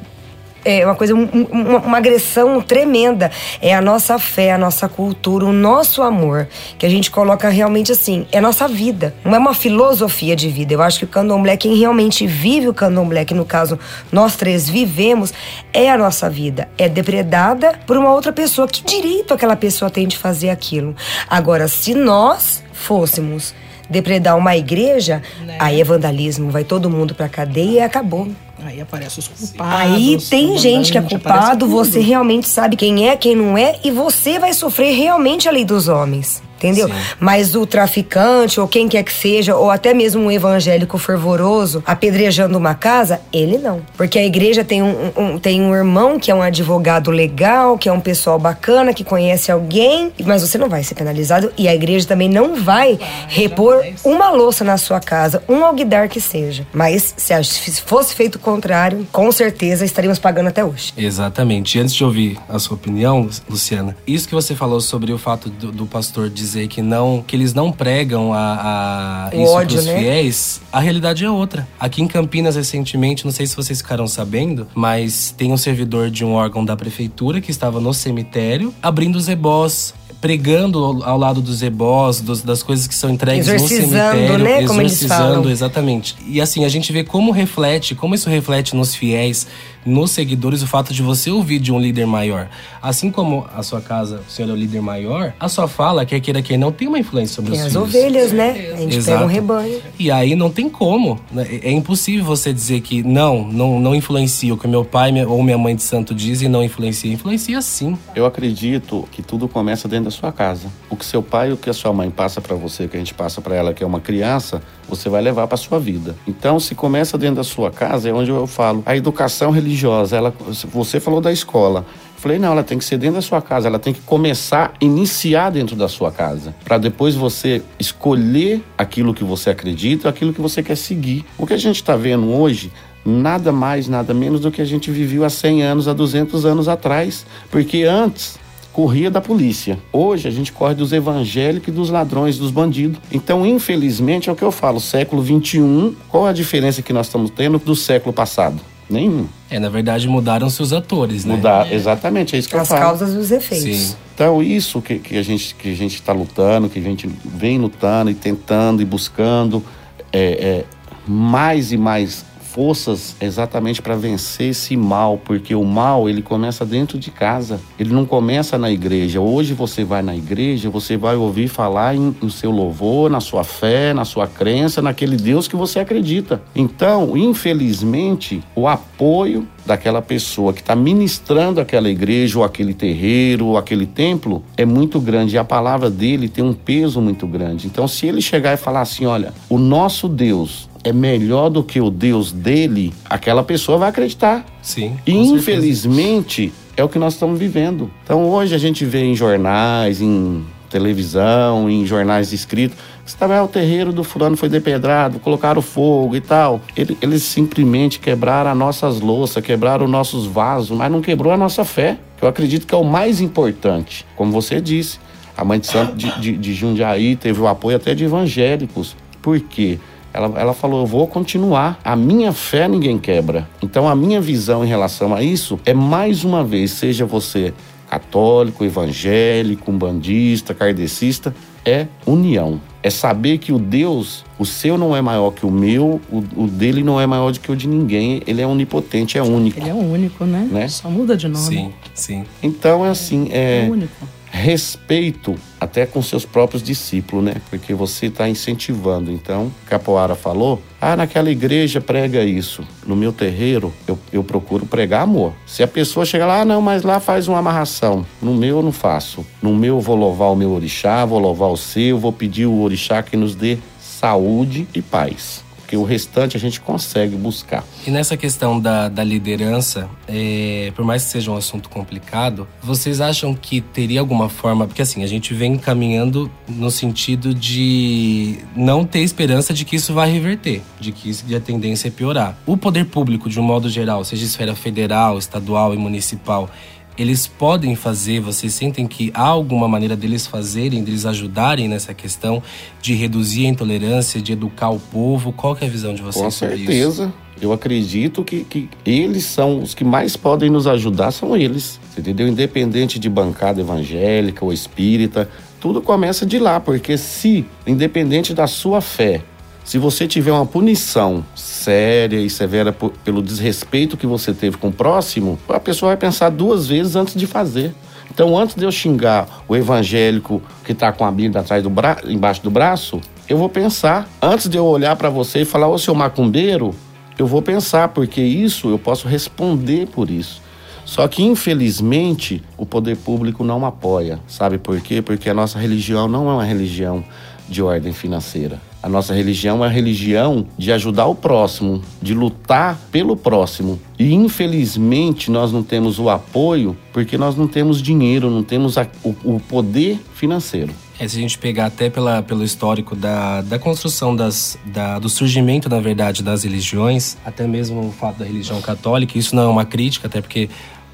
[0.64, 3.30] é uma coisa, um, uma, uma, agressão tremenda.
[3.60, 6.48] É a nossa fé, a nossa cultura, o nosso amor,
[6.78, 9.14] que a gente coloca realmente assim, é nossa vida.
[9.24, 10.74] Não é uma filosofia de vida.
[10.74, 13.78] Eu acho que o candomblé, quem realmente vive o candomblé, que no caso
[14.10, 15.32] nós três vivemos,
[15.72, 16.68] é a nossa vida.
[16.78, 18.68] É depredada por uma outra pessoa.
[18.68, 20.94] Que direito aquela pessoa tem de fazer aquilo?
[21.28, 23.54] Agora, se nós fôssemos
[23.92, 25.56] depredar uma igreja, né?
[25.60, 28.28] aí é vandalismo, vai todo mundo pra cadeia e acabou.
[28.64, 29.74] Aí aparece os culpados.
[29.74, 33.90] Aí tem gente que é culpado, você realmente sabe quem é, quem não é, e
[33.90, 36.88] você vai sofrer realmente a lei dos homens entendeu?
[36.88, 36.94] Sim.
[37.18, 42.56] Mas o traficante, ou quem quer que seja, ou até mesmo um evangélico fervoroso apedrejando
[42.56, 43.80] uma casa, ele não.
[43.96, 47.88] Porque a igreja tem um, um, tem um irmão que é um advogado legal, que
[47.88, 51.74] é um pessoal bacana, que conhece alguém, mas você não vai ser penalizado e a
[51.74, 52.98] igreja também não vai
[53.28, 54.04] repor jamais.
[54.04, 56.66] uma louça na sua casa, um alguidar que seja.
[56.72, 60.92] Mas se fosse feito o contrário, com certeza estaríamos pagando até hoje.
[60.96, 61.78] Exatamente.
[61.78, 65.48] E antes de ouvir a sua opinião, Luciana, isso que você falou sobre o fato
[65.50, 69.76] do, do pastor dizer dizer que não, que eles não pregam a, a isso ódio,
[69.76, 69.98] pros né?
[69.98, 71.66] fiéis, a realidade é outra.
[71.80, 76.24] Aqui em Campinas, recentemente, não sei se vocês ficaram sabendo, mas tem um servidor de
[76.24, 81.64] um órgão da prefeitura que estava no cemitério abrindo os ebós pregando ao lado dos
[81.64, 84.64] ebós, dos, das coisas que são entregues no cemitério, né?
[84.64, 86.14] Como exorcizando, exatamente.
[86.28, 89.48] E assim, a gente vê como reflete, como isso reflete nos fiéis,
[89.84, 92.48] nos seguidores, o fato de você ouvir de um líder maior.
[92.80, 96.20] Assim como a sua casa, o senhor é o líder maior, a sua fala, quer
[96.20, 97.88] queira quem não, tem uma influência sobre tem os as filhos.
[97.88, 98.72] ovelhas, né?
[98.72, 99.18] A gente Exato.
[99.18, 99.82] pega um rebanho.
[99.98, 101.18] E aí não tem como.
[101.30, 101.46] Né?
[101.50, 105.42] É, é impossível você dizer que não, não, não influencia o que meu pai ou
[105.42, 107.12] minha mãe de santo dizem, não influencia.
[107.12, 107.96] Influencia sim.
[108.14, 110.68] Eu acredito que tudo começa dentro da sua casa.
[110.88, 112.98] O que seu pai e o que a sua mãe passa para você, que a
[112.98, 116.14] gente passa para ela, que é uma criança, você vai levar para sua vida.
[116.26, 118.82] Então, se começa dentro da sua casa, é onde eu falo.
[118.84, 119.71] A educação religiosa,
[120.12, 120.34] ela,
[120.72, 121.86] você falou da escola.
[122.16, 125.50] Falei, não, ela tem que ser dentro da sua casa, ela tem que começar, iniciar
[125.50, 130.62] dentro da sua casa, para depois você escolher aquilo que você acredita, aquilo que você
[130.62, 131.24] quer seguir.
[131.36, 132.70] O que a gente está vendo hoje,
[133.04, 136.68] nada mais, nada menos do que a gente viveu há 100 anos, há 200 anos
[136.68, 138.38] atrás, porque antes
[138.72, 139.78] corria da polícia.
[139.92, 143.00] Hoje a gente corre dos evangélicos e dos ladrões, dos bandidos.
[143.12, 147.30] Então, infelizmente, é o que eu falo, século 21, qual a diferença que nós estamos
[147.30, 148.60] tendo do século passado?
[148.88, 149.26] Nenhum.
[149.50, 151.36] É, na verdade, mudaram-se os atores, né?
[151.36, 151.74] Mudar, é.
[151.74, 152.80] exatamente, é isso que As eu falo.
[152.80, 153.78] As causas e os efeitos.
[153.78, 153.96] Sim.
[154.14, 157.58] Então, isso que, que a gente que a gente está lutando, que a gente vem
[157.58, 159.64] lutando e tentando e buscando
[160.12, 160.64] é, é
[161.06, 166.98] mais e mais forças exatamente para vencer esse mal, porque o mal ele começa dentro
[166.98, 169.20] de casa, ele não começa na igreja.
[169.20, 173.42] Hoje você vai na igreja, você vai ouvir falar em, no seu louvor, na sua
[173.42, 176.42] fé, na sua crença, naquele Deus que você acredita.
[176.54, 183.56] Então, infelizmente, o apoio daquela pessoa que está ministrando aquela igreja, ou aquele terreiro, ou
[183.56, 185.36] aquele templo, é muito grande.
[185.36, 187.66] E a palavra dele tem um peso muito grande.
[187.66, 191.80] Então, se ele chegar e falar assim: olha, o nosso Deus é melhor do que
[191.80, 194.44] o Deus dele, aquela pessoa vai acreditar.
[194.60, 194.96] Sim.
[195.06, 197.90] E infelizmente é o que nós estamos vivendo.
[198.04, 203.48] Então hoje a gente vê em jornais, em televisão, em jornais escritos, estava ah, o
[203.48, 206.60] terreiro do fulano foi depedrado, colocaram fogo e tal.
[206.76, 211.64] Eles simplesmente quebraram as nossas louças, quebraram os nossos vasos, mas não quebrou a nossa
[211.64, 211.98] fé.
[212.20, 214.06] Eu acredito que é o mais importante.
[214.16, 214.98] Como você disse,
[215.36, 218.96] a mãe de santo de, de, de Jundiaí teve o apoio até de evangélicos.
[219.20, 219.78] Por quê?
[220.12, 221.78] Ela, ela falou: Eu vou continuar.
[221.84, 223.48] A minha fé ninguém quebra.
[223.62, 227.52] Então, a minha visão em relação a isso é mais uma vez: seja você
[227.88, 232.58] católico, evangélico, umbandista, kardecista, é união.
[232.82, 236.48] É saber que o Deus, o seu não é maior que o meu, o, o,
[236.48, 238.22] dele não é maior do que o de ninguém.
[238.26, 239.60] Ele é onipotente, é único.
[239.60, 240.48] Ele é único, né?
[240.50, 240.68] né?
[240.68, 241.44] Só muda de nome.
[241.44, 242.24] Sim, sim.
[242.42, 243.66] Então é assim, é.
[243.66, 247.34] é único respeito até com seus próprios discípulos, né?
[247.48, 249.12] Porque você está incentivando.
[249.12, 252.64] Então, Capoara falou: ah, naquela igreja prega isso.
[252.86, 255.32] No meu terreiro, eu, eu procuro pregar amor.
[255.46, 258.04] Se a pessoa chegar lá, ah, não, mas lá faz uma amarração.
[258.20, 259.24] No meu, eu não faço.
[259.40, 262.60] No meu, eu vou louvar o meu orixá, vou louvar o seu, vou pedir o
[262.60, 265.41] orixá que nos dê saúde e paz
[265.72, 267.64] porque o restante a gente consegue buscar.
[267.86, 273.00] E nessa questão da, da liderança, é, por mais que seja um assunto complicado, vocês
[273.00, 278.84] acham que teria alguma forma, porque assim, a gente vem caminhando no sentido de não
[278.84, 282.36] ter esperança de que isso vai reverter, de que isso, de a tendência é piorar.
[282.44, 286.50] O poder público, de um modo geral, seja esfera federal, estadual e municipal,
[286.96, 292.42] eles podem fazer, vocês sentem que há alguma maneira deles fazerem, deles ajudarem nessa questão
[292.80, 295.32] de reduzir a intolerância, de educar o povo?
[295.32, 297.04] Qual é a visão de vocês Com sobre certeza.
[297.04, 297.12] isso?
[297.40, 301.80] Eu acredito que, que eles são os que mais podem nos ajudar, são eles.
[301.98, 302.28] Entendeu?
[302.28, 305.28] Independente de bancada evangélica ou espírita,
[305.60, 309.22] tudo começa de lá, porque se, independente da sua fé,
[309.64, 314.68] se você tiver uma punição séria e severa por, pelo desrespeito que você teve com
[314.68, 317.74] o próximo, a pessoa vai pensar duas vezes antes de fazer.
[318.10, 321.96] Então, antes de eu xingar o evangélico que está com a Bíblia atrás do bra...
[322.04, 324.06] embaixo do braço, eu vou pensar.
[324.20, 326.74] Antes de eu olhar para você e falar, ô seu macumbeiro,
[327.18, 330.42] eu vou pensar, porque isso eu posso responder por isso.
[330.84, 334.18] Só que, infelizmente, o poder público não apoia.
[334.26, 335.00] Sabe por quê?
[335.00, 337.02] Porque a nossa religião não é uma religião
[337.48, 338.60] de ordem financeira.
[338.82, 343.80] A nossa religião é uma religião de ajudar o próximo, de lutar pelo próximo.
[343.96, 348.86] E infelizmente nós não temos o apoio porque nós não temos dinheiro, não temos a,
[349.04, 350.74] o, o, poder financeiro.
[350.98, 355.08] É, se a gente pegar até pela, pelo histórico da, da construção das, da, do
[355.08, 359.48] surgimento, na verdade, das religiões, até mesmo o fato da religião católica, isso não é
[359.48, 360.50] uma crítica, até porque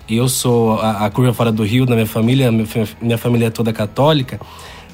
[0.08, 2.66] eu sou a, a curva fora do rio da minha família, minha,
[3.00, 4.38] minha família é toda católica.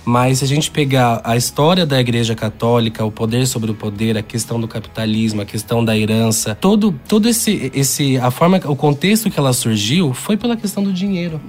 [0.05, 4.19] Mas se a gente pegar a história da Igreja Católica, o poder sobre o poder,
[4.19, 8.77] a questão do capitalismo, a questão da herança, todo, todo esse, esse, a forma, o
[8.77, 11.41] contexto que ela surgiu foi pela questão do dinheiro.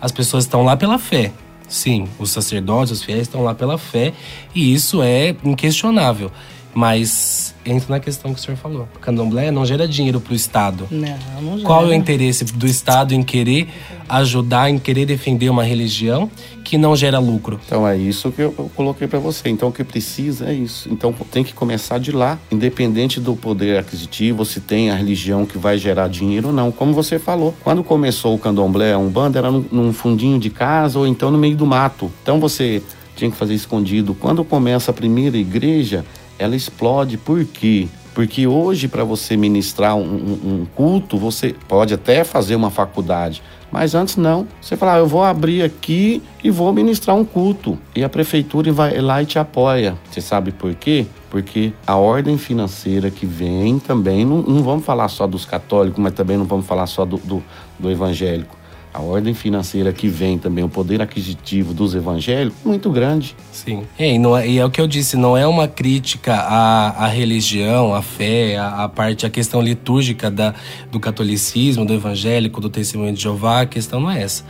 [0.00, 1.32] As pessoas estão lá pela fé.
[1.68, 4.12] Sim, os sacerdotes, os fiéis estão lá pela fé
[4.54, 6.30] e isso é inquestionável.
[6.74, 8.88] Mas entra na questão que o senhor falou.
[8.96, 10.88] O candomblé não gera dinheiro para o Estado.
[10.90, 11.66] Não, não gera.
[11.66, 13.68] Qual é o interesse do Estado em querer
[14.08, 16.30] ajudar, em querer defender uma religião
[16.64, 17.60] que não gera lucro?
[17.66, 19.48] Então é isso que eu coloquei para você.
[19.48, 20.88] Então o que precisa é isso.
[20.90, 25.58] Então tem que começar de lá, independente do poder aquisitivo, se tem a religião que
[25.58, 26.72] vai gerar dinheiro ou não.
[26.72, 30.98] Como você falou, quando começou o candomblé, a Umbanda era num, num fundinho de casa
[30.98, 32.10] ou então no meio do mato.
[32.22, 32.82] Então você
[33.14, 34.14] tinha que fazer escondido.
[34.14, 36.04] Quando começa a primeira igreja,
[36.42, 37.16] ela explode.
[37.16, 37.88] Por quê?
[38.14, 43.94] Porque hoje, para você ministrar um, um, culto, você pode até fazer uma faculdade, mas
[43.94, 44.46] antes não.
[44.60, 47.78] Você fala, ah, eu vou abrir aqui e vou ministrar um culto.
[47.96, 49.96] E a prefeitura vai lá e te apoia.
[50.10, 51.06] Você sabe por quê?
[51.30, 56.12] Porque a ordem financeira que vem também, não, não vamos falar só dos católicos, mas
[56.12, 57.42] também não vamos falar só do, do,
[57.78, 58.61] do evangélico
[58.92, 63.34] a ordem financeira que vem também, o poder aquisitivo dos evangélicos, muito grande.
[63.50, 63.84] Sim.
[63.98, 67.06] E, não é, e é o que eu disse, não é uma crítica à, à
[67.06, 70.54] religião, à fé, à, à, parte, a questão litúrgica da,
[70.90, 74.44] do catolicismo, do evangélico, do testemunho de Jeová, a questão não é essa.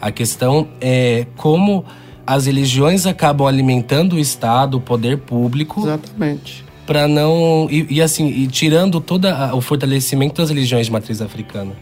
[0.00, 1.84] A questão é como
[2.24, 5.80] as religiões acabam alimentando o Estado, o poder público.
[5.80, 11.20] Exatamente para não e, e, assim e tirando todo o fortalecimento das religiões de matriz
[11.20, 11.72] africana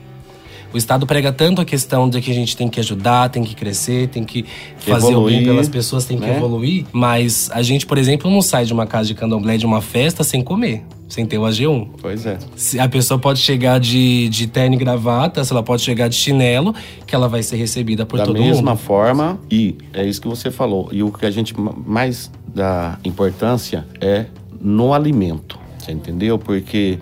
[0.76, 3.54] o Estado prega tanto a questão de que a gente tem que ajudar, tem que
[3.54, 4.44] crescer, tem que
[4.76, 6.36] fazer evoluir, o bem pelas pessoas, tem que né?
[6.36, 6.84] evoluir.
[6.92, 10.22] Mas a gente, por exemplo, não sai de uma casa de candomblé, de uma festa,
[10.22, 11.88] sem comer sem ter o AG1.
[12.02, 12.36] Pois é.
[12.80, 16.74] A pessoa pode chegar de, de terno e gravata, ela pode chegar de chinelo,
[17.06, 18.48] que ela vai ser recebida por da todo mundo.
[18.48, 20.88] Da mesma forma, e é isso que você falou.
[20.90, 21.54] E o que a gente
[21.86, 24.26] mais dá importância é
[24.60, 25.60] no alimento.
[25.78, 26.40] Você entendeu?
[26.40, 26.98] Porque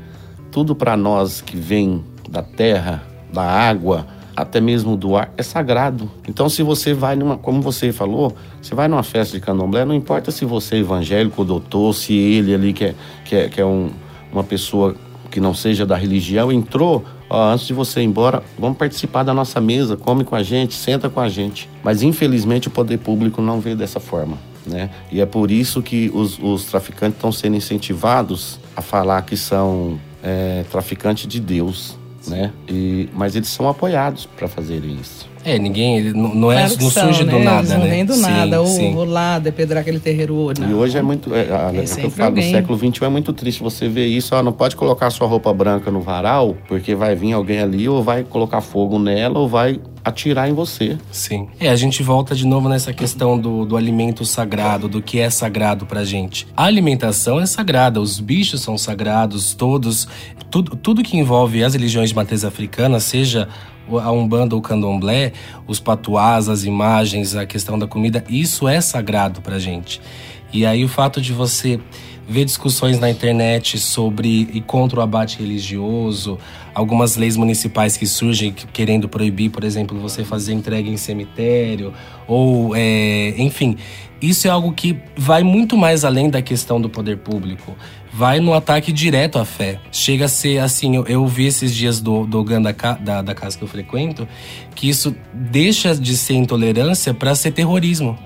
[0.51, 6.11] tudo para nós que vem da terra da água, até mesmo do ar, é sagrado.
[6.29, 9.95] Então, se você vai numa, como você falou, você vai numa festa de candomblé, não
[9.95, 12.95] importa se você é evangélico ou doutor, se ele ali que é,
[13.25, 13.91] que é, que é um,
[14.33, 14.95] uma pessoa
[15.31, 19.35] que não seja da religião, entrou, ó, antes de você ir embora, vamos participar da
[19.35, 21.69] nossa mesa, come com a gente, senta com a gente.
[21.83, 24.39] Mas, infelizmente, o poder público não vê dessa forma.
[24.67, 24.91] Né?
[25.13, 29.99] E é por isso que os, os traficantes estão sendo incentivados a falar que são
[30.23, 32.53] é, traficantes de Deus né?
[32.69, 35.29] E, mas eles são apoiados para fazerem isso.
[35.45, 37.33] É, ninguém, ele não, não, é, claro não são, surge né?
[37.33, 37.91] do nada, eles não né?
[37.91, 38.95] vem do sim, nada, ou sim.
[38.95, 40.51] vou lá depedrar aquele terreiro.
[40.59, 40.71] Não.
[40.71, 42.47] E hoje é muito, é, é, é que eu falo, alguém.
[42.47, 45.53] no século XXI é muito triste você ver isso, ó, não pode colocar sua roupa
[45.53, 49.79] branca no varal, porque vai vir alguém ali ou vai colocar fogo nela ou vai
[50.05, 50.99] atirar em você.
[51.11, 51.49] Sim.
[51.59, 55.31] É, a gente volta de novo nessa questão do, do alimento sagrado, do que é
[55.31, 56.47] sagrado pra gente.
[56.55, 60.07] A alimentação é sagrada, os bichos são sagrados, todos,
[60.51, 63.49] tudo, tudo que envolve as religiões de matriz africana, seja
[64.03, 65.33] a Umbanda ou o Candomblé,
[65.67, 70.01] os patuás, as imagens, a questão da comida, isso é sagrado pra gente.
[70.53, 71.81] E aí o fato de você
[72.29, 76.39] vê discussões na internet sobre e contra o abate religioso,
[76.75, 81.93] algumas leis municipais que surgem querendo proibir, por exemplo, você fazer entrega em cemitério,
[82.27, 83.77] ou, é, enfim,
[84.21, 87.77] isso é algo que vai muito mais além da questão do poder público.
[88.13, 89.81] Vai no ataque direto à fé.
[89.91, 93.35] Chega a ser assim, eu, eu vi esses dias do, do GAN da, da, da
[93.35, 94.27] casa que eu frequento,
[94.75, 98.17] que isso deixa de ser intolerância para ser terrorismo.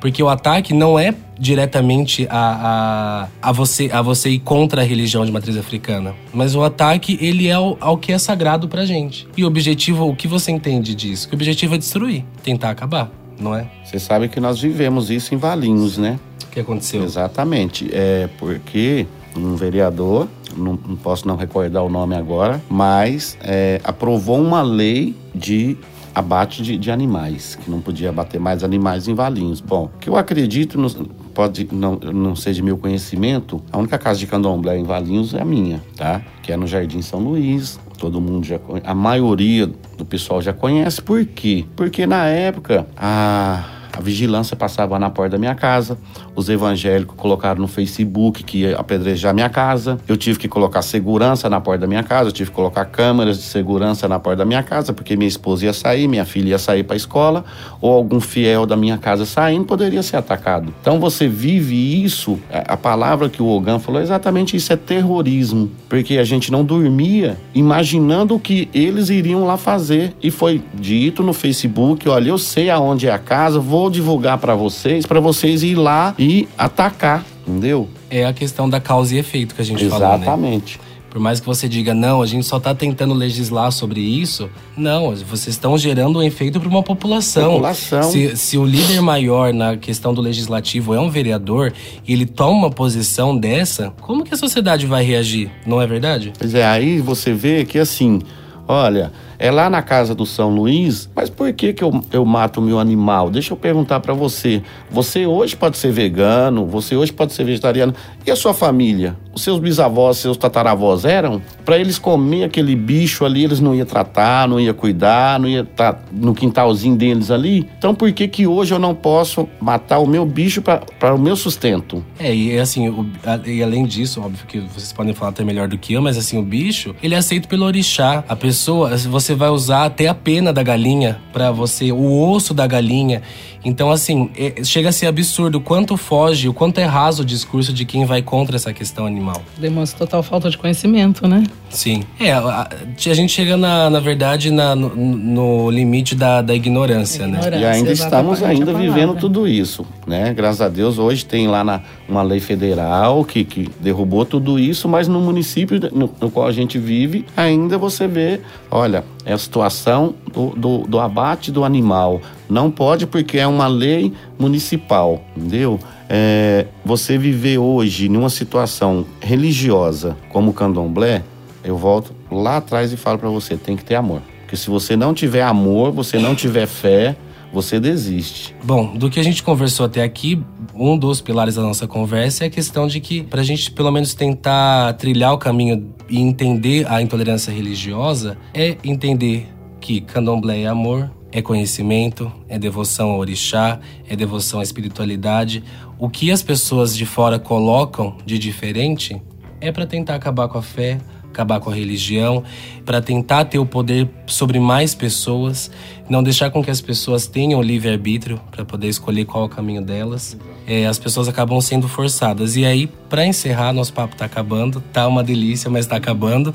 [0.00, 4.84] Porque o ataque não é diretamente a, a, a, você, a você ir contra a
[4.84, 6.14] religião de matriz africana.
[6.32, 9.28] Mas o ataque, ele é ao, ao que é sagrado pra gente.
[9.36, 11.28] E o objetivo, o que você entende disso?
[11.28, 13.66] Que o objetivo é destruir, tentar acabar, não é?
[13.84, 16.18] Você sabe que nós vivemos isso em Valinhos, né?
[16.44, 17.04] O que aconteceu?
[17.04, 17.88] Exatamente.
[17.92, 19.06] É porque
[19.36, 25.14] um vereador, não, não posso não recordar o nome agora, mas é, aprovou uma lei
[25.34, 25.76] de
[26.16, 29.60] abate de, de, animais, que não podia abater mais animais em Valinhos.
[29.60, 30.88] Bom, que eu acredito, no,
[31.34, 35.42] pode não, não ser de meu conhecimento, a única casa de candomblé em Valinhos é
[35.42, 36.22] a minha, tá?
[36.42, 37.78] Que é no Jardim São Luís.
[37.98, 41.02] Todo mundo já a maioria do pessoal já conhece.
[41.02, 41.66] Por quê?
[41.76, 45.98] Porque na época a a vigilância passava na porta da minha casa,
[46.34, 49.98] os evangélicos colocaram no Facebook que ia apedrejar minha casa.
[50.06, 53.38] Eu tive que colocar segurança na porta da minha casa, eu tive que colocar câmeras
[53.38, 56.58] de segurança na porta da minha casa, porque minha esposa ia sair, minha filha ia
[56.58, 57.44] sair para a escola,
[57.80, 60.74] ou algum fiel da minha casa saindo poderia ser atacado.
[60.80, 66.18] Então você vive isso, a palavra que o Ogan falou, exatamente isso é terrorismo, porque
[66.18, 70.14] a gente não dormia imaginando o que eles iriam lá fazer.
[70.22, 74.38] E foi dito no Facebook: olha, eu sei aonde é a casa, vou vou divulgar
[74.38, 77.88] para vocês, para vocês ir lá e atacar, entendeu?
[78.10, 80.24] É a questão da causa e efeito que a gente Exatamente.
[80.24, 80.48] falou, né?
[80.48, 80.80] Exatamente.
[81.08, 85.14] Por mais que você diga, não, a gente só está tentando legislar sobre isso, não,
[85.14, 87.52] vocês estão gerando um efeito para uma população.
[87.52, 88.02] população.
[88.02, 91.72] Se, se, o líder maior na questão do legislativo é um vereador
[92.06, 95.48] e ele toma uma posição dessa, como que a sociedade vai reagir?
[95.64, 96.32] Não é verdade?
[96.36, 98.20] Pois é, aí você vê que assim,
[98.68, 102.60] olha, é lá na casa do São Luís, mas por que, que eu, eu mato
[102.60, 103.30] o meu animal?
[103.30, 104.62] Deixa eu perguntar para você.
[104.90, 107.94] Você hoje pode ser vegano, você hoje pode ser vegetariano.
[108.26, 109.16] E a sua família?
[109.36, 111.42] Seus bisavós, seus tataravós eram?
[111.64, 115.64] Para eles comer aquele bicho ali, eles não iam tratar, não iam cuidar, não iam
[115.64, 117.68] estar tá no quintalzinho deles ali.
[117.76, 121.36] Então por que que hoje eu não posso matar o meu bicho para o meu
[121.36, 122.04] sustento?
[122.18, 123.06] É, e assim, o,
[123.44, 126.38] e além disso, óbvio que vocês podem falar até melhor do que eu, mas assim,
[126.38, 128.24] o bicho, ele é aceito pelo orixá.
[128.26, 132.54] A pessoa, você você vai usar até a pena da galinha para você, o osso
[132.54, 133.22] da galinha.
[133.64, 137.24] Então, assim, é, chega a ser absurdo o quanto foge, o quanto é raso o
[137.24, 139.25] discurso de quem vai contra essa questão animal.
[139.58, 141.44] Demonstra total falta de conhecimento, né?
[141.70, 142.02] Sim.
[142.18, 146.86] É, a, a gente chega, na, na verdade, na, no, no limite da, da ignorância,
[146.86, 147.60] ignorância, né?
[147.60, 150.32] E ainda estamos ainda vivendo tudo isso, né?
[150.34, 154.88] Graças a Deus, hoje tem lá na, uma lei federal que, que derrubou tudo isso,
[154.88, 159.38] mas no município no, no qual a gente vive, ainda você vê, olha, é a
[159.38, 162.20] situação do, do, do abate do animal.
[162.48, 165.80] Não pode porque é uma lei municipal, entendeu?
[166.08, 171.22] É, você viver hoje numa situação religiosa como o candomblé,
[171.64, 174.22] eu volto lá atrás e falo para você, tem que ter amor.
[174.42, 177.16] Porque se você não tiver amor, você não tiver fé,
[177.52, 178.54] você desiste.
[178.62, 180.40] Bom, do que a gente conversou até aqui,
[180.74, 183.90] um dos pilares da nossa conversa é a questão de que, para a gente pelo
[183.90, 189.48] menos tentar trilhar o caminho e entender a intolerância religiosa, é entender
[189.80, 195.62] que candomblé é amor, é conhecimento, é devoção ao orixá, é devoção à espiritualidade.
[195.98, 199.20] O que as pessoas de fora colocam de diferente
[199.60, 202.42] é para tentar acabar com a fé, acabar com a religião,
[202.84, 205.70] para tentar ter o poder sobre mais pessoas,
[206.08, 209.82] não deixar com que as pessoas tenham livre-arbítrio para poder escolher qual é o caminho
[209.82, 210.36] delas.
[210.66, 212.56] É, as pessoas acabam sendo forçadas.
[212.56, 216.52] E aí, para encerrar, nosso papo está acabando, tá uma delícia, mas está acabando.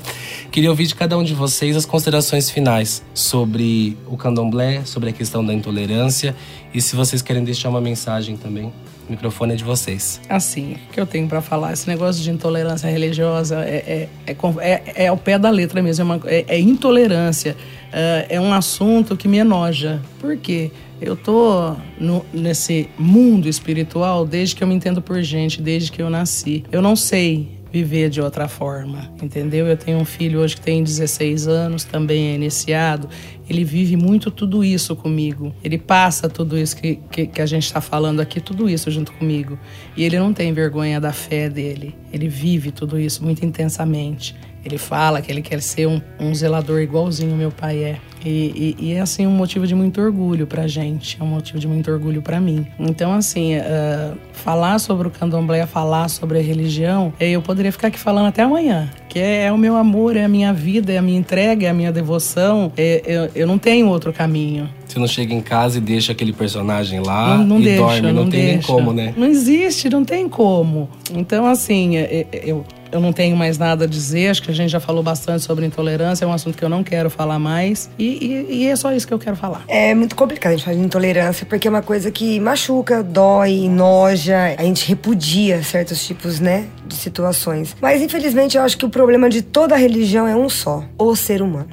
[0.50, 5.12] Queria ouvir de cada um de vocês as considerações finais sobre o candomblé, sobre a
[5.12, 6.36] questão da intolerância
[6.74, 8.72] e se vocês querem deixar uma mensagem também.
[9.08, 10.20] O microfone é de vocês.
[10.28, 14.36] Assim, o que eu tenho para falar, esse negócio de intolerância religiosa é, é, é,
[14.60, 17.56] é, é ao pé da letra mesmo, é, uma, é, é intolerância.
[17.92, 20.00] É, é um assunto que me enoja.
[20.20, 20.70] Por quê?
[21.00, 26.00] Eu tô no, nesse mundo espiritual desde que eu me entendo por gente, desde que
[26.00, 26.64] eu nasci.
[26.70, 29.66] Eu não sei viver de outra forma, entendeu?
[29.66, 33.08] Eu tenho um filho hoje que tem 16 anos, também é iniciado.
[33.48, 35.54] ele vive muito tudo isso comigo.
[35.64, 39.12] Ele passa tudo isso que, que, que a gente está falando aqui, tudo isso junto
[39.12, 39.58] comigo.
[39.96, 41.94] E ele não tem vergonha da fé dele.
[42.12, 44.34] Ele vive tudo isso muito intensamente.
[44.64, 47.98] Ele fala que ele quer ser um, um zelador igualzinho meu pai é.
[48.24, 51.58] E, e, e, é assim um motivo de muito orgulho pra gente, é um motivo
[51.58, 52.64] de muito orgulho para mim.
[52.78, 57.98] Então, assim, uh, falar sobre o candomblé, falar sobre a religião, eu poderia ficar aqui
[57.98, 58.88] falando até amanhã.
[59.08, 61.70] Que é, é o meu amor, é a minha vida, é a minha entrega, é
[61.70, 62.72] a minha devoção.
[62.76, 64.70] É, eu, eu não tenho outro caminho.
[64.86, 68.00] Você não chega em casa e deixa aquele personagem lá não, não e deixa, dorme,
[68.02, 68.52] não, não tem deixa.
[68.52, 69.14] nem como, né?
[69.16, 70.88] Não existe, não tem como.
[71.12, 71.96] Então, assim,
[72.32, 75.42] eu eu não tenho mais nada a dizer, acho que a gente já falou bastante
[75.42, 77.90] sobre intolerância, é um assunto que eu não quero falar mais.
[77.98, 79.64] E, e, e é só isso que eu quero falar.
[79.66, 83.68] É muito complicado a gente falar de intolerância, porque é uma coisa que machuca, dói,
[83.68, 87.74] noja, a gente repudia certos tipos, né, de situações.
[87.80, 91.40] Mas infelizmente eu acho que o problema de toda religião é um só: o ser
[91.40, 91.68] humano.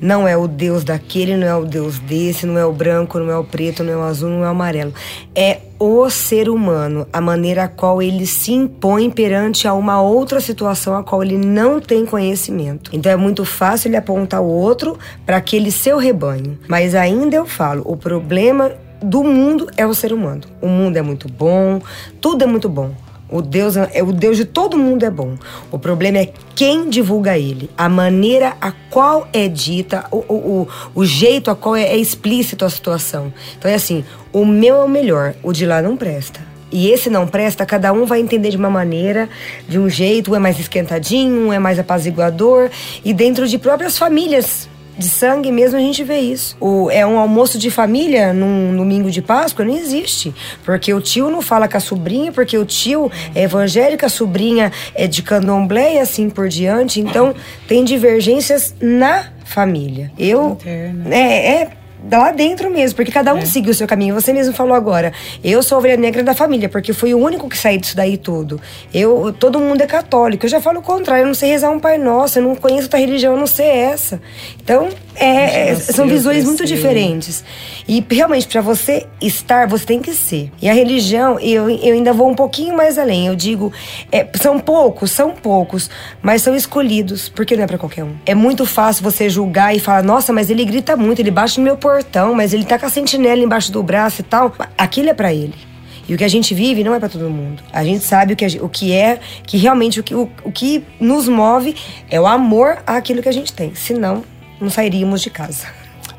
[0.00, 3.30] Não é o Deus daquele, não é o Deus desse, não é o branco, não
[3.30, 4.92] é o preto, não é o azul, não é o amarelo.
[5.34, 10.40] É o ser humano, a maneira a qual ele se impõe perante a uma outra
[10.40, 12.90] situação a qual ele não tem conhecimento.
[12.92, 16.58] Então é muito fácil ele apontar o outro para aquele seu rebanho.
[16.68, 20.42] Mas ainda eu falo, o problema do mundo é o ser humano.
[20.60, 21.80] O mundo é muito bom,
[22.20, 22.94] tudo é muito bom.
[23.30, 25.34] O Deus é o Deus de todo mundo é bom.
[25.70, 31.04] O problema é quem divulga ele, a maneira a qual é dita, o, o, o
[31.04, 33.32] jeito a qual é, é explícito a situação.
[33.56, 36.40] Então é assim, o meu é o melhor, o de lá não presta.
[36.72, 39.28] E esse não presta, cada um vai entender de uma maneira,
[39.68, 42.70] de um jeito, um é mais esquentadinho, um é mais apaziguador,
[43.04, 44.68] e dentro de próprias famílias
[45.00, 46.56] de sangue mesmo a gente vê isso.
[46.60, 49.64] O, é um almoço de família num domingo de Páscoa?
[49.64, 50.32] Não existe.
[50.64, 54.70] Porque o tio não fala com a sobrinha, porque o tio é evangélico, a sobrinha
[54.94, 57.00] é de candomblé e assim por diante.
[57.00, 57.34] Então,
[57.66, 60.12] tem divergências na família.
[60.18, 60.52] Eu.
[60.52, 61.14] Interna.
[61.14, 61.79] É, é
[62.10, 63.44] lá dentro mesmo, porque cada um É.
[63.46, 64.14] seguiu o seu caminho.
[64.14, 67.48] Você mesmo falou agora, eu sou a ovelha negra da família, porque fui o único
[67.48, 68.60] que saí disso daí tudo.
[68.92, 70.44] Eu, todo mundo é católico.
[70.46, 72.84] Eu já falo o contrário, eu não sei rezar um Pai Nosso, eu não conheço
[72.84, 74.20] outra religião, eu não sei essa.
[74.62, 76.76] Então, é, é, Nasceu, são visões muito cresceu.
[76.76, 77.44] diferentes.
[77.88, 80.50] E realmente, para você estar, você tem que ser.
[80.62, 83.26] E a religião, eu, eu ainda vou um pouquinho mais além.
[83.26, 83.72] Eu digo,
[84.12, 85.90] é, são poucos, são poucos,
[86.22, 88.14] mas são escolhidos, porque não é para qualquer um.
[88.24, 91.64] É muito fácil você julgar e falar, nossa, mas ele grita muito, ele bate no
[91.64, 91.89] meu portão,
[92.34, 94.54] mas ele tá com a sentinela embaixo do braço e tal.
[94.76, 95.54] Aquilo é para ele.
[96.08, 97.62] E o que a gente vive não é para todo mundo.
[97.72, 100.28] A gente sabe o que, a gen- o que é, que realmente o que, o,
[100.42, 101.74] o que nos move
[102.10, 103.74] é o amor àquilo que a gente tem.
[103.76, 104.24] Senão,
[104.60, 105.66] não sairíamos de casa.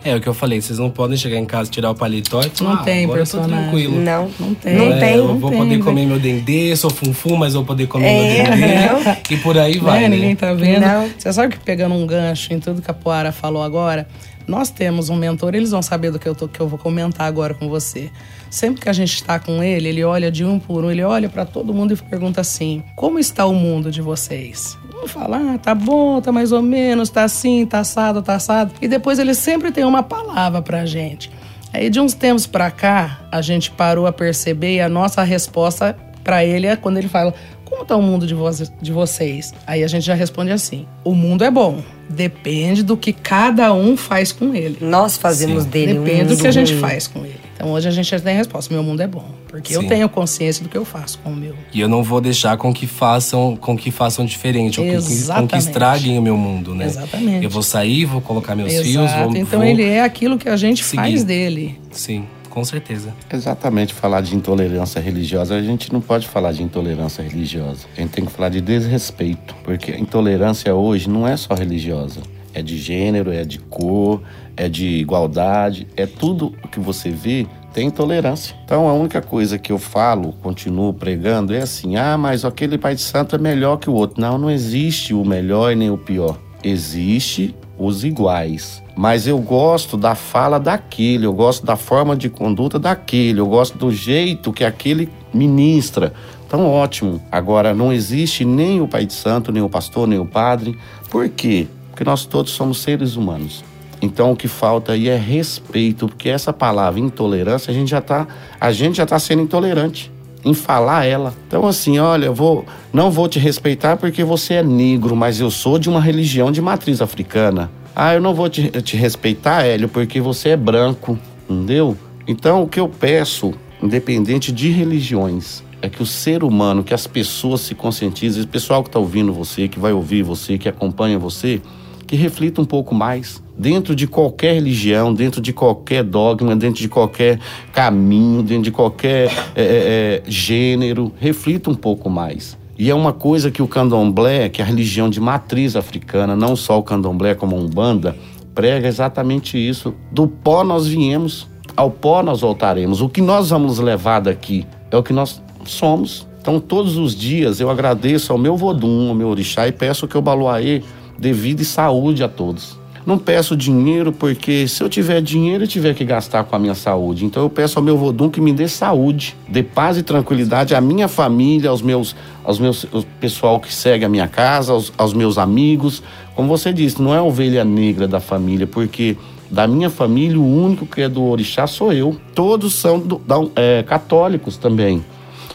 [0.03, 2.49] É o que eu falei, vocês não podem chegar em casa, tirar o paletó e
[2.49, 3.99] falar, Não tem agora eu tô tranquilo.
[4.01, 4.75] Não, Não tem.
[4.75, 5.15] Não É, tem.
[5.17, 5.85] Eu não vou tem, poder vai.
[5.85, 8.75] comer meu dendê, sou funfu, mas vou poder comer É, meu dendê.
[9.03, 9.17] não.
[9.29, 10.09] E por aí vai, né?
[10.09, 10.15] né?
[10.15, 10.81] Ninguém tá vendo.
[10.81, 11.07] Não.
[11.17, 14.07] Você sabe que pegando um gancho em tudo que a Poara falou agora,
[14.51, 17.25] nós temos um mentor, eles vão saber do que eu, tô, que eu vou comentar
[17.25, 18.11] agora com você.
[18.49, 21.29] Sempre que a gente está com ele, ele olha de um por um, ele olha
[21.29, 24.77] para todo mundo e pergunta assim: como está o mundo de vocês?
[24.91, 28.73] Vamos falar, ah, tá bom, tá mais ou menos, tá assim, tá assado, tá assado.
[28.81, 31.31] E depois ele sempre tem uma palavra pra gente.
[31.71, 35.97] Aí de uns tempos pra cá, a gente parou a perceber e a nossa resposta
[36.25, 37.33] pra ele é quando ele fala:
[37.71, 38.49] Como tá o mundo de, vo
[38.81, 39.53] de vocês?
[39.65, 41.81] Aí a gente já responde assim: O mundo é bom.
[42.09, 44.77] Depende do que cada um faz com ele.
[44.81, 45.69] Nós fazemos Sim.
[45.69, 46.81] dele um Depende do mundo que a gente ruim.
[46.81, 47.39] faz com ele.
[47.55, 49.23] Então hoje a gente já tem a resposta: Meu mundo é bom.
[49.47, 49.87] Porque eu Sim.
[49.87, 51.55] tenho consciência do que eu faço com o meu.
[51.73, 55.25] E eu não vou deixar com que façam, com que façam diferente, ou com que,
[55.27, 56.85] com que estraguem o meu mundo, né?
[56.85, 57.43] Exatamente.
[57.45, 59.29] Eu vou sair, vou colocar meus fios, Exato.
[59.29, 59.37] vou.
[59.37, 60.95] então vou- ele é aquilo que a gente seguir.
[60.97, 61.79] faz dele.
[61.91, 63.13] Sim, com certeza.
[63.33, 67.87] Exatamente, falar de intolerância religiosa, a gente não pode falar de intolerância religiosa.
[67.97, 72.19] A gente tem que falar de desrespeito, porque a intolerância hoje não é só religiosa.
[72.53, 74.21] É de gênero, é de cor,
[74.57, 78.55] é de igualdade, é tudo o que você vê tem intolerância.
[78.65, 82.95] Então a única coisa que eu falo, continuo pregando, é assim: ah, mas aquele pai
[82.95, 84.19] de santo é melhor que o outro.
[84.21, 86.37] Não, não existe o melhor e nem o pior.
[86.63, 87.55] Existe
[87.85, 88.81] os iguais.
[88.95, 93.77] Mas eu gosto da fala daquele, eu gosto da forma de conduta daquele, eu gosto
[93.77, 96.13] do jeito que aquele ministra.
[96.45, 97.21] Então, ótimo.
[97.31, 100.77] Agora, não existe nem o pai de santo, nem o pastor, nem o padre.
[101.09, 101.67] Por quê?
[101.89, 103.63] Porque nós todos somos seres humanos.
[104.01, 108.27] Então o que falta aí é respeito, porque essa palavra intolerância, a gente já tá,
[108.59, 110.11] a gente já tá sendo intolerante
[110.43, 111.33] em falar ela.
[111.47, 115.51] Então assim, olha, eu vou, não vou te respeitar porque você é negro, mas eu
[115.51, 117.69] sou de uma religião de matriz africana.
[117.95, 121.17] Ah, eu não vou te, te respeitar, Hélio, porque você é branco,
[121.49, 121.97] entendeu?
[122.27, 127.07] Então o que eu peço, independente de religiões, é que o ser humano, que as
[127.07, 131.17] pessoas se conscientizem, o pessoal que está ouvindo você, que vai ouvir você, que acompanha
[131.17, 131.59] você,
[132.05, 136.89] que reflita um pouco mais dentro de qualquer religião, dentro de qualquer dogma, dentro de
[136.89, 137.39] qualquer
[137.71, 142.57] caminho, dentro de qualquer é, é, gênero, reflita um pouco mais.
[142.75, 146.55] E é uma coisa que o candomblé, que é a religião de matriz africana, não
[146.55, 148.15] só o candomblé como a umbanda,
[148.55, 149.93] prega exatamente isso.
[150.11, 151.47] Do pó nós viemos,
[151.77, 152.99] ao pó nós voltaremos.
[152.99, 156.27] O que nós vamos levar daqui é o que nós somos.
[156.41, 160.17] Então, todos os dias eu agradeço ao meu Vodum, ao meu orixá e peço que
[160.17, 160.81] o Baluaê
[161.19, 162.80] dê vida e saúde a todos.
[163.05, 166.75] Não peço dinheiro porque se eu tiver dinheiro eu tiver que gastar com a minha
[166.75, 167.25] saúde.
[167.25, 170.81] Então eu peço ao meu Vodum que me dê saúde, dê paz e tranquilidade à
[170.81, 175.13] minha família, aos meus, aos meus ao pessoal que segue a minha casa, aos, aos
[175.13, 176.03] meus amigos.
[176.35, 179.17] Como você disse, não é a ovelha negra da família, porque
[179.49, 182.15] da minha família o único que é do orixá sou eu.
[182.35, 185.03] Todos são do, da, é, católicos também.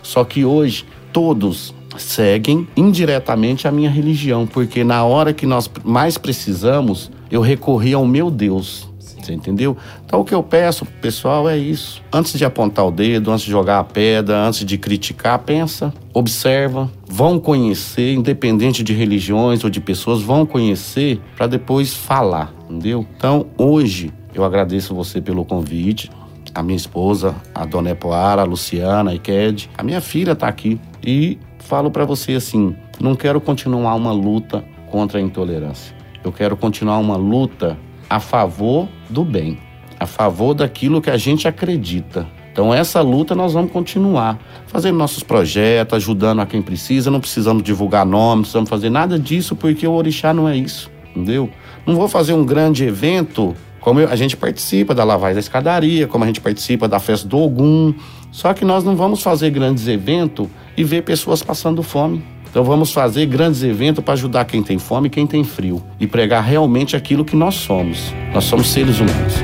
[0.03, 6.19] Só que hoje todos seguem indiretamente a minha religião, porque na hora que nós mais
[6.19, 8.89] precisamos, eu recorri ao meu Deus.
[8.99, 9.77] Você entendeu?
[10.05, 12.01] Então o que eu peço, pessoal, é isso.
[12.13, 16.89] Antes de apontar o dedo, antes de jogar a pedra, antes de criticar, pensa, observa,
[17.09, 23.05] vão conhecer, independente de religiões ou de pessoas, vão conhecer para depois falar, entendeu?
[23.17, 26.09] Então hoje eu agradeço você pelo convite
[26.55, 30.81] a minha esposa, a Dona Epoara, a Luciana, a Iked, a minha filha está aqui.
[31.05, 35.95] E falo para você assim: não quero continuar uma luta contra a intolerância.
[36.27, 37.79] Eu quero continuar uma luta
[38.11, 39.61] a favor do bem,
[39.97, 42.27] a favor daquilo que a gente acredita.
[42.51, 47.13] Então, essa luta nós vamos continuar fazendo nossos projetos, ajudando a quem precisa.
[47.13, 50.91] Não precisamos divulgar nomes, não precisamos fazer nada disso, porque o Orixá não é isso,
[51.11, 51.49] entendeu?
[51.87, 56.25] Não vou fazer um grande evento como a gente participa da lavagem da escadaria, como
[56.25, 57.95] a gente participa da festa do Ogum.
[58.33, 62.25] Só que nós não vamos fazer grandes eventos e ver pessoas passando fome.
[62.57, 66.07] Então vamos fazer grandes eventos para ajudar quem tem fome e quem tem frio e
[66.07, 68.15] pregar realmente aquilo que nós somos.
[68.33, 69.35] Nós somos seres humanos.